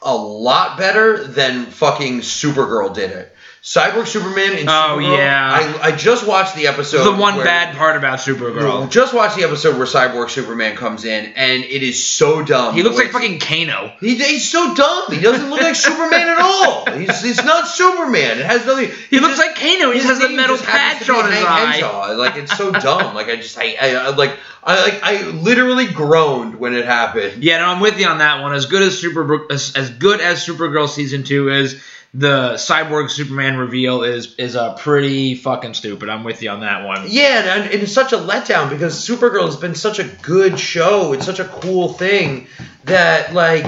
[0.03, 3.36] a lot better than fucking Supergirl did it.
[3.67, 5.79] Cyborg Superman and Oh, Supergirl, yeah.
[5.83, 7.03] I, I just watched the episode.
[7.03, 8.89] the one where- bad part about Supergirl.
[8.89, 12.75] Just watched the episode where Cyborg Superman comes in, and it is so dumb.
[12.77, 13.93] He looks like fucking Kano.
[13.99, 15.12] he, he's so dumb.
[15.12, 16.87] He doesn't look like Superman at all.
[16.93, 18.39] He's, he's not Superman.
[18.39, 18.89] It has nothing.
[19.11, 19.91] He looks like Kano.
[19.91, 22.12] He just has the name metal patch on his eye.
[22.12, 23.17] Like it's so dumb.
[23.17, 27.43] Like I just I, I, I like I like I literally groaned when it happened.
[27.43, 28.55] Yeah, no, I'm with you on that one.
[28.55, 31.83] As good as Super, as, as good as Supergirl season two is,
[32.19, 36.09] the Cyborg Superman reveal is is uh, pretty fucking stupid.
[36.09, 37.05] I'm with you on that one.
[37.09, 41.12] Yeah, and, and it's such a letdown because Supergirl has been such a good show.
[41.12, 42.47] It's such a cool thing
[42.85, 43.67] that like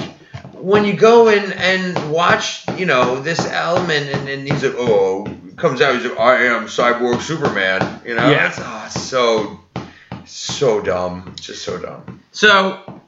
[0.54, 5.26] when you go in and watch, you know, this element and, and he's like, oh,
[5.56, 8.00] comes out, he's like, I am Cyborg Superman.
[8.06, 8.48] You know, Yeah.
[8.48, 9.60] it's, oh, it's so
[10.24, 12.20] so dumb, It's just so dumb.
[12.32, 13.00] So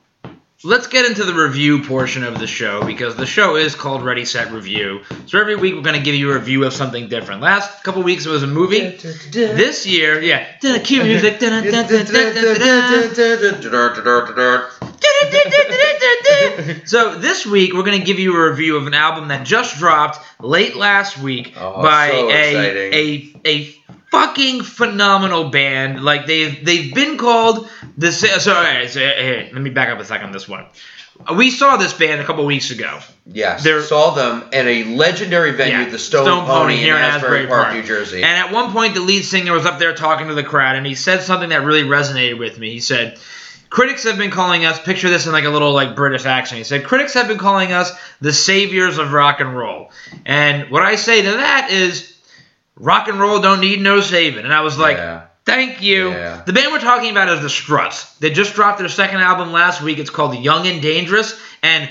[0.62, 4.24] let's get into the review portion of the show because the show is called Ready
[4.24, 5.00] Set Review.
[5.26, 7.40] So every week we're going to give you a review of something different.
[7.40, 8.80] Last couple weeks it was a movie.
[9.56, 10.46] This year, yeah,
[10.84, 11.40] cue music.
[16.86, 19.78] So this week we're going to give you a review of an album that just
[19.78, 23.74] dropped late last week Oh, by so a, a a
[24.10, 26.02] fucking phenomenal band.
[26.02, 29.70] Like they've they've been called the uh, uh, so all right, so here, let me
[29.70, 30.66] back up a second on this one.
[31.26, 32.98] Uh, we saw this band a couple weeks ago.
[33.26, 36.96] Yes, They're- saw them at a legendary venue, Yeah, the Stone, Stone Pony, Pony here
[36.96, 37.74] in in Asbury Asbury Park, Park.
[37.76, 38.22] New Jersey.
[38.22, 40.86] And at one point, the lead singer was up there talking to the crowd, and
[40.86, 42.70] he said something that really resonated with me.
[42.72, 43.18] He said,
[43.68, 44.80] "Critics have been calling us.
[44.80, 47.72] Picture this in like a little like British accent." He said, "Critics have been calling
[47.72, 49.92] us the saviors of rock and roll."
[50.24, 52.14] And what I say to that is,
[52.80, 54.44] rock and roll don't need no saving.
[54.44, 55.26] And I was like, Yeah.
[55.46, 56.10] Thank you.
[56.10, 56.42] Yeah.
[56.44, 58.14] The band we're talking about is the Struts.
[58.18, 59.98] They just dropped their second album last week.
[59.98, 61.88] It's called Young and Dangerous, and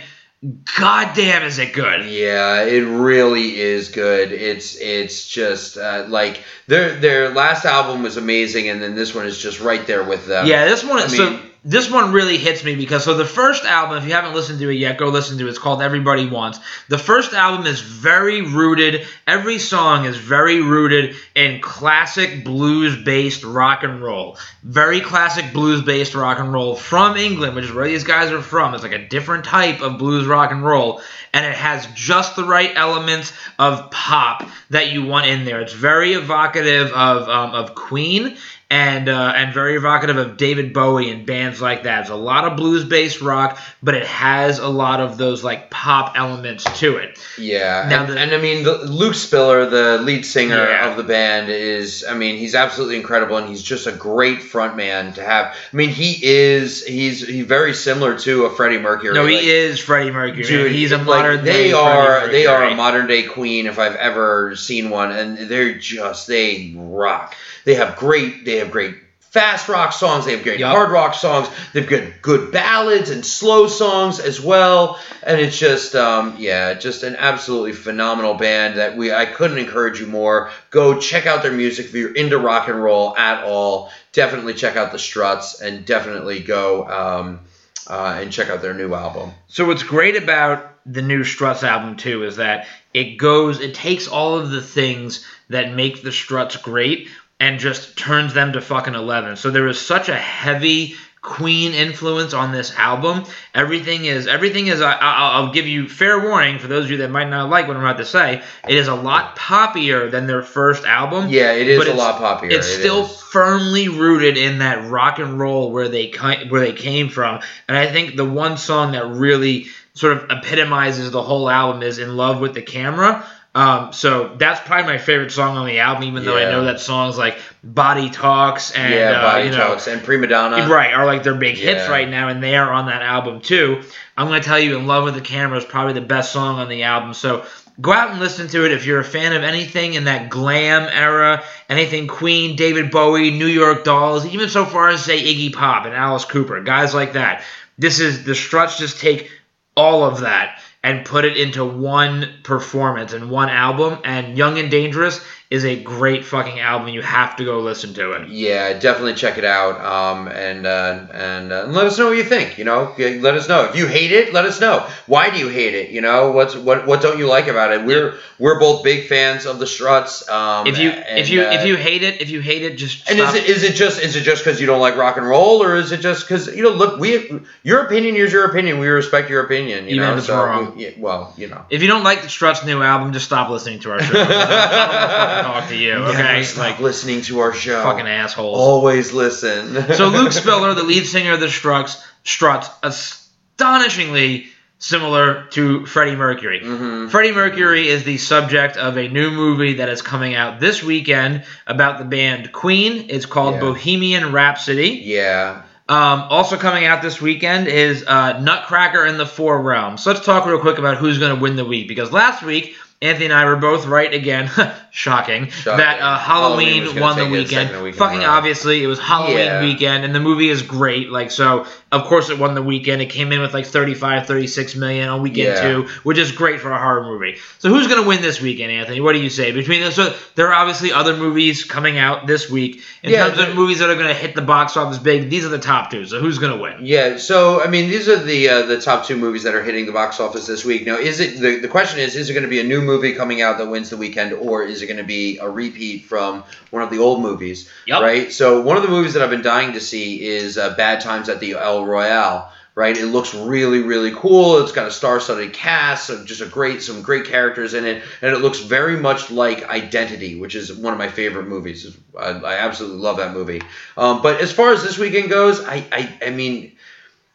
[0.77, 2.05] goddamn, is it good!
[2.05, 4.31] Yeah, it really is good.
[4.31, 9.25] It's it's just uh, like their their last album was amazing, and then this one
[9.25, 10.45] is just right there with them.
[10.47, 10.99] Yeah, this one.
[10.99, 14.13] I so mean- this one really hits me because so the first album, if you
[14.13, 15.49] haven't listened to it yet, go listen to it.
[15.49, 16.59] It's called Everybody Wants.
[16.87, 19.05] The first album is very rooted.
[19.27, 24.37] Every song is very rooted in classic blues-based rock and roll.
[24.63, 28.73] Very classic blues-based rock and roll from England, which is where these guys are from.
[28.73, 31.01] It's like a different type of blues rock and roll,
[31.33, 35.59] and it has just the right elements of pop that you want in there.
[35.59, 38.37] It's very evocative of um, of Queen
[38.71, 42.01] and uh, and very evocative of David Bowie and bands like that.
[42.01, 45.71] It's a lot of blues based rock, but it has a lot of those like
[45.71, 47.17] pop elements to it.
[47.37, 50.91] Yeah, Now and, the- and I mean, the, Luke Spiller, the lead singer Yeah.
[50.91, 55.15] of the band, is I mean, he's absolutely incredible, and he's just a great frontman
[55.15, 55.55] to have.
[55.73, 59.15] I mean, he is he's he's very similar to a Freddie Mercury.
[59.15, 60.43] No, like- he is Freddie Mercury.
[60.43, 63.95] Dude, he's a like, modern they are they are a modern day Queen if I've
[63.95, 67.35] ever seen one, and they're just they rock.
[67.69, 70.25] They have great they have great fast rock songs.
[70.25, 70.71] They have great Yup.
[70.71, 71.47] hard rock songs.
[71.71, 74.99] They've got good ballads and slow songs as well.
[75.21, 79.99] And it's just um, yeah, just an absolutely phenomenal band that we I couldn't encourage
[79.99, 80.49] you more.
[80.71, 83.91] Go check out their music if you're into rock and roll at all.
[84.13, 86.87] Definitely check out the Struts and definitely go.
[86.87, 87.41] Um,
[87.85, 89.31] uh, and check out their new album.
[89.47, 94.07] So what's great about the new Struts album too is that it goes, it takes
[94.07, 97.09] all of the things that make the Struts great
[97.39, 99.35] and just turns them to fucking eleven.
[99.35, 103.25] So there is such a heavy Queen influence on this album.
[103.53, 104.79] Everything is everything is.
[104.79, 107.67] I, I'll, I'll give you fair warning for those of you that might not like
[107.67, 108.41] what I'm about to say.
[108.65, 111.27] It is a lot poppier than their first album.
[111.27, 112.53] Yeah, it is but a lot poppier.
[112.53, 113.21] It's It still is.
[113.21, 116.13] firmly rooted in that rock and roll where they
[116.47, 121.11] where they came from, and I think the one song that really sort of epitomizes
[121.11, 125.31] the whole album is "In Love with the Camera." Um, so that's probably my favorite
[125.31, 129.11] song on the album, even though I know that songs like "Body Talks" and yeah,
[129.11, 130.67] uh, body you know, talks and prima donna.
[130.69, 131.89] right are like their big hits Yeah.
[131.91, 133.81] right now, and they are on that album too.
[134.15, 136.69] I'm gonna tell you, "In Love with the Camera" is probably the best song on
[136.69, 137.15] the album.
[137.15, 137.43] So
[137.81, 140.87] go out and listen to it if you're a fan of anything in that glam
[140.91, 145.85] era, anything Queen, David Bowie, New York Dolls, even so far as say Iggy Pop
[145.85, 147.41] and Alice Cooper, guys like that.
[147.79, 149.31] This is the Struts just take
[149.75, 153.99] all of that and put it into one performance and one album.
[154.03, 155.19] And Young and Dangerous
[155.49, 156.89] is a great fucking album.
[156.89, 158.29] You have to go listen to it.
[158.29, 159.81] Yeah, definitely check it out.
[159.83, 162.59] Um, and uh, and uh, let us know what you think.
[162.59, 164.31] You know, let us know if you hate it.
[164.31, 165.89] Let us know why do you hate it.
[165.89, 167.83] You know, what's what what don't you like about it?
[167.83, 170.29] We're we're both big fans of the Struts.
[170.29, 172.75] Um, If you and, if you uh, if you hate it, if you hate it,
[172.77, 173.33] just and stop.
[173.33, 175.63] is it is it just is it just because you don't like rock and roll,
[175.63, 176.69] or is it just because you know?
[176.69, 178.77] Look, we your opinion is your opinion.
[178.77, 179.85] We respect your opinion.
[179.85, 180.75] You Even know, if it's so wrong.
[180.75, 181.65] we- yeah, well, you know.
[181.71, 184.13] if you don't like the Struts' new album, just stop listening to our show.
[185.39, 186.41] I don't want to talk to you, okay?
[186.41, 187.83] Never Like listening to our show.
[187.83, 188.57] fucking assholes.
[188.59, 189.93] Always listen.
[189.93, 194.47] So Luke Spiller, the lead singer of the Struts, Struts, astonishingly
[194.81, 196.61] similar to Freddie Mercury.
[196.63, 197.09] Mhm.
[197.11, 201.43] Freddie Mercury is the subject of a new movie that is coming out this weekend
[201.67, 203.07] about the band Queen.
[203.09, 203.59] It's called Yeah.
[203.61, 205.01] Bohemian Rhapsody.
[205.03, 205.63] Yeah.
[205.89, 210.03] Um, also coming out this weekend is uh, Nutcracker in the Four Realms.
[210.03, 212.75] So let's talk real quick about who's going to win the week because last week
[213.01, 214.51] Anthony and I were both right again.
[214.91, 215.77] Shocking, Shocking.
[215.77, 217.69] that uh, Halloween Halloween, won the weekend.
[217.69, 219.61] second week in a Fucking obviously, it was Halloween Yeah.
[219.61, 221.09] weekend, and the movie is great.
[221.11, 223.01] Like so, of course, it won the weekend.
[223.01, 225.61] It came in with like 35, 36 million on weekend Yeah.
[225.61, 227.37] two, which is great for a horror movie.
[227.59, 228.99] So who's going to win this weekend, Anthony?
[228.99, 229.51] What do you say?
[229.51, 232.81] Between those, so there are obviously other movies coming out this week.
[233.03, 235.45] In Yeah, terms of movies that are going to hit the box office big, these
[235.45, 236.05] are the top two.
[236.05, 236.79] So who's going to win?
[236.81, 239.85] Yeah, so I mean, these are the uh, the top two movies that are hitting
[239.85, 240.85] the box office this week.
[240.85, 243.13] Now, is it the, the question is, is it going to be a new movie
[243.13, 246.43] coming out that wins the weekend, or is it going to be a repeat from
[246.71, 247.69] one of the old movies?
[247.87, 248.01] Yep.
[248.01, 248.31] Right.
[248.31, 251.29] So one of the movies that I've been dying to see is uh, Bad Times
[251.29, 252.51] at the El Royale.
[252.75, 254.59] Right, it looks really, really cool.
[254.61, 258.33] It's got a star-studded cast, so just a great, some great characters in it, and
[258.33, 261.97] it looks very much like Identity, which is one of my favorite movies.
[262.17, 263.61] I, I absolutely love that movie.
[263.97, 266.77] Um, but as far as this weekend goes, I, I, I mean,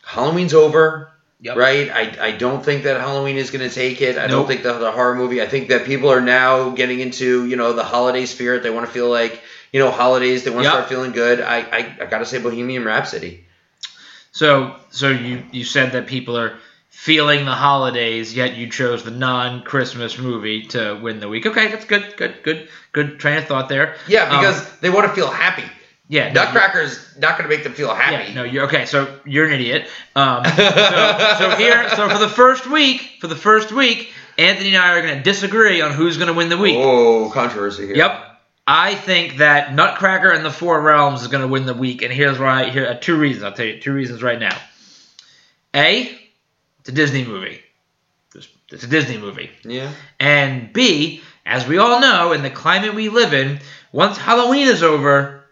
[0.02, 1.12] Halloween's over.
[1.44, 1.56] Yep.
[1.58, 1.90] Right?
[1.90, 4.16] I, I don't think that Halloween is going to take it.
[4.16, 5.42] I don't think that the horror movie.
[5.42, 8.62] I think that people are now getting into, you know, the holiday spirit.
[8.62, 10.44] They want to feel like, you know, holidays.
[10.44, 10.72] They want to Yep.
[10.72, 11.42] start feeling good.
[11.42, 13.44] I, I, I got to say Bohemian Rhapsody.
[14.32, 16.56] So, so you you said that people are
[16.88, 21.44] feeling the holidays, yet you chose the non-Christmas movie to win the week.
[21.44, 23.96] Okay, that's good, good, good, good train of thought there.
[24.08, 25.64] Yeah, Um, because they want to feel happy.
[26.08, 28.28] Yeah, Nutcracker's not going to make them feel happy.
[28.28, 28.84] Yeah, no, you're okay.
[28.86, 29.88] So you're an idiot.
[30.14, 34.82] Um, so, so here, so for the first week, for the first week, Anthony and
[34.84, 36.76] I are going to disagree on who's going to win the week.
[36.78, 37.96] Oh, controversy here.
[37.96, 38.20] Yep.
[38.66, 42.12] I think that Nutcracker and the Four Realms is going to win the week, and
[42.12, 42.70] here's why.
[42.70, 43.44] Here are two reasons.
[43.44, 44.56] I'll tell you two reasons right now.
[45.74, 46.18] A,
[46.80, 47.60] it's a Disney movie.
[48.34, 49.50] It's- It's a Disney movie.
[49.64, 49.92] Yeah.
[50.18, 53.60] And B, as we all know, in the climate we live in,
[53.92, 55.43] once Halloween is over,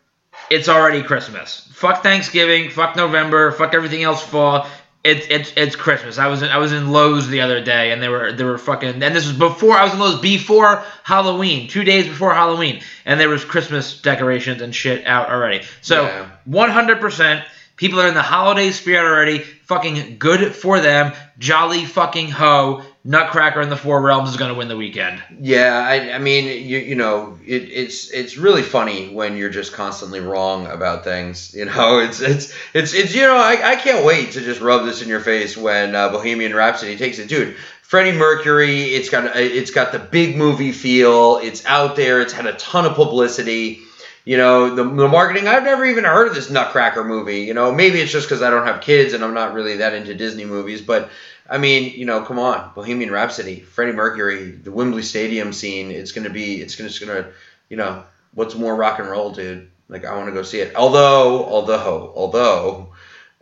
[0.53, 1.67] it's already Christmas.
[1.73, 4.67] Fuck Thanksgiving, fuck November, fuck everything else fall.
[5.03, 6.19] It's it's it's Christmas.
[6.19, 8.59] I was in I was in Lowe's the other day and they were they were
[8.59, 12.83] fucking and this was before I was in Lowe's before Halloween, two days before Halloween,
[13.05, 15.65] and there was Christmas decorations and shit out already.
[15.81, 17.45] So one hundred percent
[17.83, 19.41] people are in the holiday spirit already.
[19.41, 21.13] Fucking good for them.
[21.37, 22.85] Jolly fucking ho.
[23.03, 25.21] Nutcracker in the Four Realms is gonna win the weekend.
[25.41, 29.73] Yeah, I, I mean, you, you know, it, it's it's really funny when you're just
[29.73, 31.53] constantly wrong about things.
[31.53, 34.85] You know, it's it's it's it's you know, I, I can't wait to just rub
[34.85, 37.57] this in your face when uh, Bohemian Rhapsody takes it, dude.
[37.83, 41.39] Freddie Mercury, it's got it's got the big movie feel.
[41.43, 42.21] It's out there.
[42.21, 43.81] It's had a ton of publicity.
[44.25, 45.49] You know, the, the marketing.
[45.49, 47.41] I've never even heard of this Nutcracker movie.
[47.41, 49.95] You know, maybe it's just because I don't have kids and I'm not really that
[49.95, 51.11] into Disney movies, but.
[51.51, 55.91] I mean, you know, come on, Bohemian Rhapsody, Freddie Mercury, the Wembley Stadium scene.
[55.91, 57.27] It's gonna be, it's gonna, it's gonna,
[57.69, 59.69] you know, what's more rock and roll, dude?
[59.89, 60.75] Like, I want to go see it.
[60.75, 62.95] Although, although, although,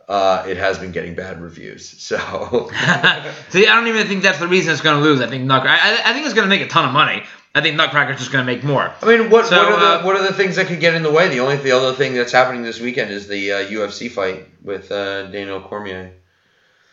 [0.09, 1.89] uh, it has been getting bad reviews.
[2.01, 2.19] So,
[3.51, 5.21] See, I don't even think that's the reason it's going to lose.
[5.21, 5.81] I think Nutcracker.
[5.81, 7.23] I, I think it's going to make a ton of money.
[7.55, 8.93] I think Nutcracker's just going to make more.
[9.03, 10.95] I mean, what So, what are uh, the what are the things that could get
[10.95, 11.29] in the way?
[11.29, 14.93] The only the other thing that's happening this weekend is the uh, UFC fight with
[14.93, 16.13] uh, Daniel Cormier.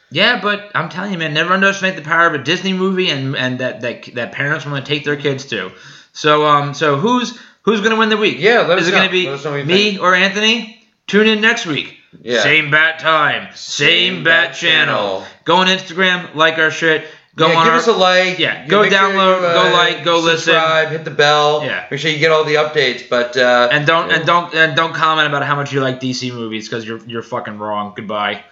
[0.09, 3.35] Yeah, but I'm telling you, man, never underestimate the power of a Disney movie and
[3.35, 5.71] and that that, that parents want to take their kids to.
[6.13, 8.37] So um, so who's who's going to win the week?
[8.39, 10.01] Yeah, let Is it going to be Let us know what you me think.
[10.01, 10.81] or Anthony?
[11.05, 11.97] Tune in next week.
[12.21, 12.41] Yeah.
[12.41, 14.95] Same bat time, same, Same bat bat channel.
[14.95, 15.25] channel.
[15.43, 17.05] Go on Instagram, like our shit.
[17.38, 18.39] Go yeah, on give our, us a like.
[18.39, 20.53] Yeah, go download, you, uh, go like, go listen.
[20.53, 21.63] subscribe, hit the bell.
[21.63, 21.85] Yeah.
[21.91, 23.07] Make sure you get all the updates.
[23.07, 26.33] But uh, and don't and don't and don't comment about how much you like DC
[26.33, 27.93] movies because you're you're fucking wrong.
[27.95, 28.43] Goodbye.